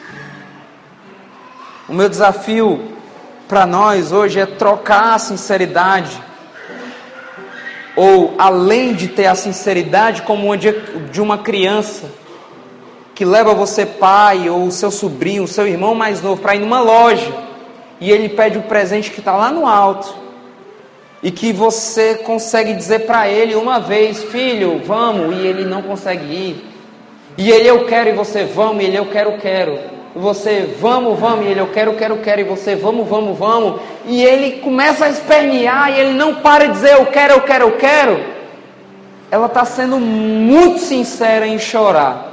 [1.87, 2.97] O meu desafio
[3.47, 6.19] para nós hoje é trocar a sinceridade
[7.95, 12.11] ou além de ter a sinceridade como uma de uma criança
[13.15, 17.52] que leva você pai ou seu sobrinho, seu irmão mais novo para ir numa loja
[18.03, 20.13] e ele pede o presente que está lá no alto.
[21.23, 26.25] E que você consegue dizer para ele uma vez, filho, vamos, e ele não consegue
[26.25, 26.65] ir.
[27.39, 28.09] E ele eu quero.
[28.11, 29.79] E você vamos, e ele eu quero, quero.
[30.17, 34.23] Você vamos, vamos, e ele eu quero, quero, quero, e você vamos, vamos, vamos, e
[34.23, 37.77] ele começa a espernear e ele não para de dizer eu quero, eu quero, eu
[37.77, 38.21] quero.
[39.31, 42.33] Ela está sendo muito sincera em chorar,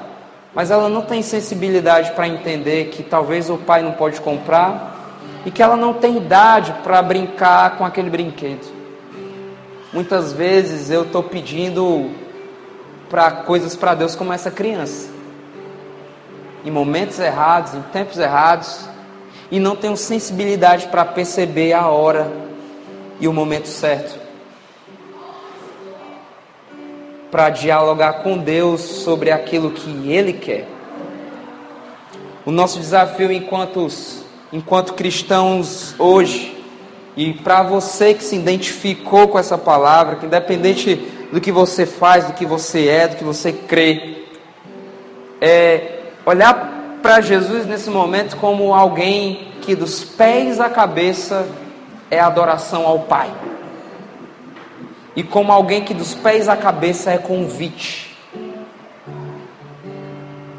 [0.54, 4.99] mas ela não tem sensibilidade para entender que talvez o pai não pode comprar
[5.46, 8.68] e que ela não tem idade para brincar com aquele brinquedo.
[9.94, 12.12] Muitas vezes eu estou pedindo
[13.10, 15.20] para coisas para Deus como essa criança
[16.64, 18.88] em momentos errados, em tempos errados,
[19.52, 22.32] e não tenho sensibilidade para perceber a hora
[23.20, 24.20] e o momento certo.
[27.32, 30.68] Para dialogar com Deus sobre aquilo que Ele quer.
[32.46, 33.88] O nosso desafio enquanto,
[34.52, 36.58] enquanto cristãos hoje,
[37.16, 40.96] e para você que se identificou com essa palavra, que independente
[41.32, 44.24] do que você faz, do que você é, do que você crê,
[45.42, 51.48] é olhar para Jesus nesse momento como alguém que dos pés à cabeça
[52.10, 53.32] é adoração ao Pai.
[55.16, 58.18] E como alguém que dos pés à cabeça é convite.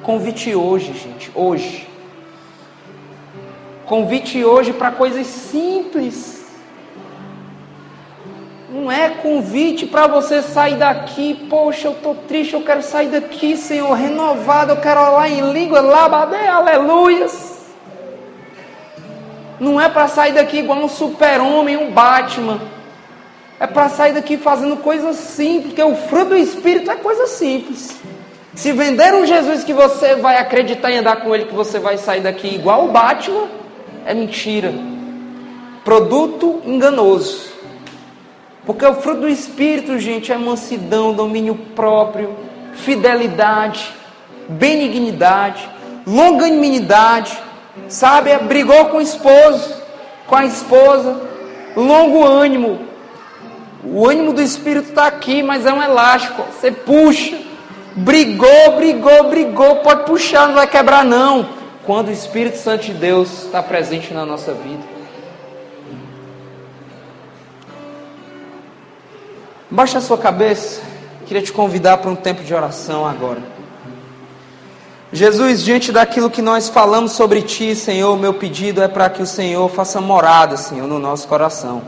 [0.03, 1.90] Convite hoje, gente, hoje.
[3.91, 6.45] Convite hoje para coisas simples
[8.73, 13.57] não é convite para você sair daqui, poxa, eu estou triste, eu quero sair daqui,
[13.57, 17.67] Senhor, renovado, eu quero orar em língua, labadê, aleluias.
[19.59, 22.61] Não é para sair daqui igual um super-homem, um Batman.
[23.59, 28.01] É para sair daqui fazendo coisas simples, porque o fruto do Espírito é coisa simples.
[28.55, 31.99] Se vender um Jesus que você vai acreditar em andar com ele, que você vai
[31.99, 33.59] sair daqui igual o Batman,
[34.07, 34.73] é mentira.
[35.85, 37.51] Produto enganoso.
[38.65, 42.37] Porque o fruto do Espírito, gente, é mansidão, domínio próprio,
[42.75, 43.93] fidelidade,
[44.49, 45.69] benignidade,
[46.07, 47.37] longanimidade,
[47.89, 48.37] sabe?
[48.39, 49.75] Brigou com o esposo,
[50.27, 51.21] com a esposa,
[51.77, 52.81] longo ânimo.
[53.83, 56.43] O ânimo do Espírito está aqui, mas é um elástico.
[56.53, 57.39] Você puxa,
[57.97, 61.60] brigou, brigou, brigou, pode puxar, não vai quebrar não.
[61.85, 64.83] Quando o Espírito Santo de Deus está presente na nossa vida.
[69.71, 70.83] Baixa a sua cabeça.
[71.27, 73.41] Queria te convidar para um tempo de oração agora.
[75.13, 79.27] Jesus, diante daquilo que nós falamos sobre Ti, Senhor, meu pedido é para que o
[79.27, 81.83] Senhor faça morada, Senhor, no nosso coração.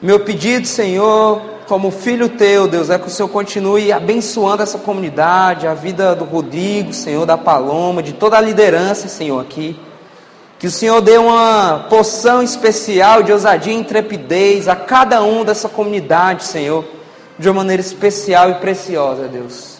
[0.00, 1.40] Meu pedido, Senhor,
[1.72, 6.22] como filho Teu, Deus, é que o Senhor continue abençoando essa comunidade, a vida do
[6.22, 9.74] Rodrigo, Senhor, da Paloma, de toda a liderança, Senhor, aqui.
[10.58, 15.66] Que o Senhor dê uma porção especial de ousadia e intrepidez a cada um dessa
[15.66, 16.84] comunidade, Senhor.
[17.38, 19.78] de uma maneira especial e preciosa, Deus.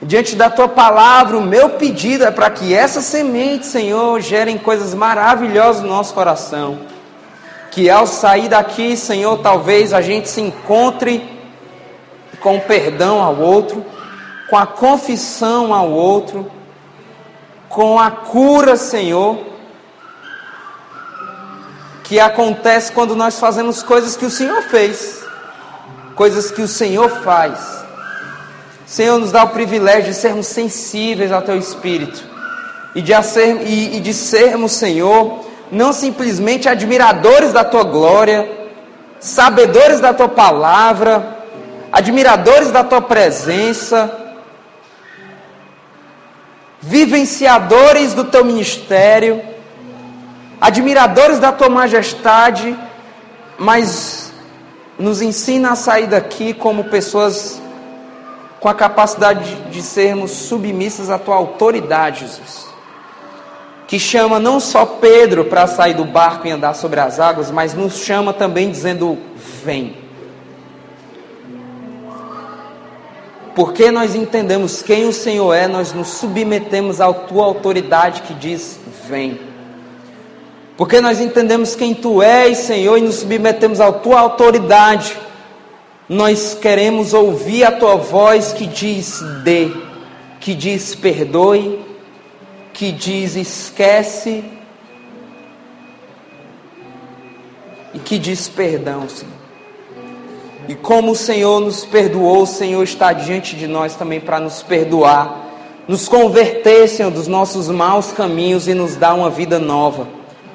[0.00, 4.94] Diante da tua palavra, o meu pedido é para que essa semente, Senhor, gerem coisas
[4.94, 6.93] maravilhosas no nosso coração.
[7.74, 11.28] Que ao sair daqui, Senhor, talvez a gente se encontre
[12.40, 13.84] com perdão ao outro,
[14.48, 16.48] com a confissão ao outro,
[17.68, 19.40] com a cura, Senhor,
[22.04, 25.24] que acontece quando nós fazemos coisas que o Senhor fez,
[26.14, 27.58] coisas que o Senhor faz.
[28.86, 32.22] Senhor, nos dá o privilégio de sermos sensíveis ao Teu Espírito
[32.94, 35.43] e de, e, e de sermos, Senhor,
[35.74, 38.68] não simplesmente admiradores da Tua glória,
[39.18, 41.38] sabedores da Tua palavra,
[41.92, 44.10] admiradores da Tua presença,
[46.80, 49.42] vivenciadores do Teu ministério,
[50.60, 52.76] admiradores da Tua majestade,
[53.58, 54.32] mas
[54.98, 57.60] nos ensina a sair daqui como pessoas
[58.60, 62.73] com a capacidade de sermos submissas à tua autoridade, Jesus.
[63.94, 67.74] Que chama não só Pedro para sair do barco e andar sobre as águas, mas
[67.74, 69.16] nos chama também dizendo:
[69.64, 69.94] Vem.
[73.54, 78.80] Porque nós entendemos quem o Senhor é, nós nos submetemos à tua autoridade que diz:
[79.08, 79.38] Vem.
[80.76, 85.16] Porque nós entendemos quem tu és, Senhor, e nos submetemos à tua autoridade
[86.08, 89.70] nós queremos ouvir a tua voz que diz dê,
[90.40, 91.93] que diz perdoe,
[92.74, 94.44] que diz esquece
[97.94, 99.32] e que diz perdão, Senhor.
[100.68, 104.62] E como o Senhor nos perdoou, o Senhor está diante de nós também para nos
[104.62, 105.42] perdoar,
[105.86, 110.08] nos converter, Senhor, dos nossos maus caminhos e nos dar uma vida nova.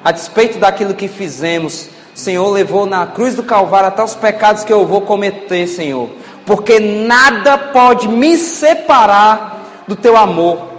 [0.04, 4.72] A despeito daquilo que fizemos, Senhor levou na cruz do Calvário até os pecados que
[4.72, 6.10] eu vou cometer, Senhor.
[6.44, 10.69] Porque nada pode me separar do teu amor.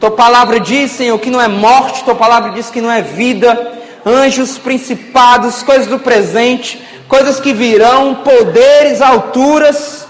[0.00, 3.74] Tua palavra diz, Senhor, que não é morte, tua palavra diz que não é vida,
[4.04, 10.08] anjos, principados, coisas do presente, coisas que virão, poderes, alturas.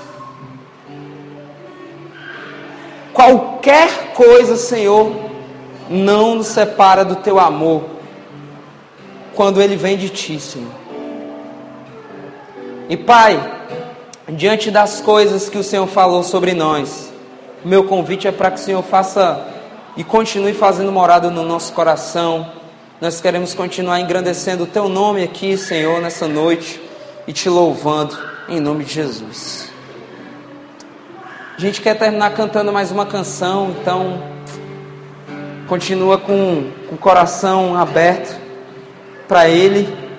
[3.13, 5.13] Qualquer coisa, Senhor,
[5.89, 7.83] não nos separa do teu amor
[9.35, 10.71] quando ele vem de ti, Senhor.
[12.89, 13.41] E Pai,
[14.29, 17.13] diante das coisas que o Senhor falou sobre nós,
[17.65, 19.59] meu convite é para que o Senhor faça
[19.97, 22.51] e continue fazendo morada no nosso coração.
[23.01, 26.81] Nós queremos continuar engrandecendo o Teu nome aqui, Senhor, nessa noite
[27.27, 28.17] e te louvando
[28.49, 29.71] em nome de Jesus.
[31.57, 34.23] A gente quer terminar cantando mais uma canção, então
[35.69, 38.35] continua com, com o coração aberto
[39.29, 40.10] para Ele.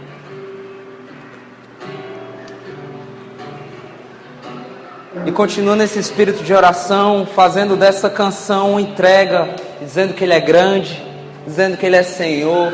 [5.25, 11.03] E continua nesse espírito de oração, fazendo dessa canção entrega, dizendo que Ele é grande,
[11.45, 12.71] dizendo que Ele é Senhor,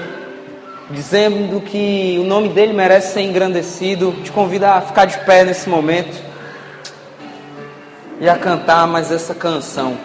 [0.91, 4.11] dizendo que o nome dele merece ser engrandecido.
[4.23, 6.15] Te convido a ficar de pé nesse momento
[8.19, 9.97] e a cantar mais essa canção.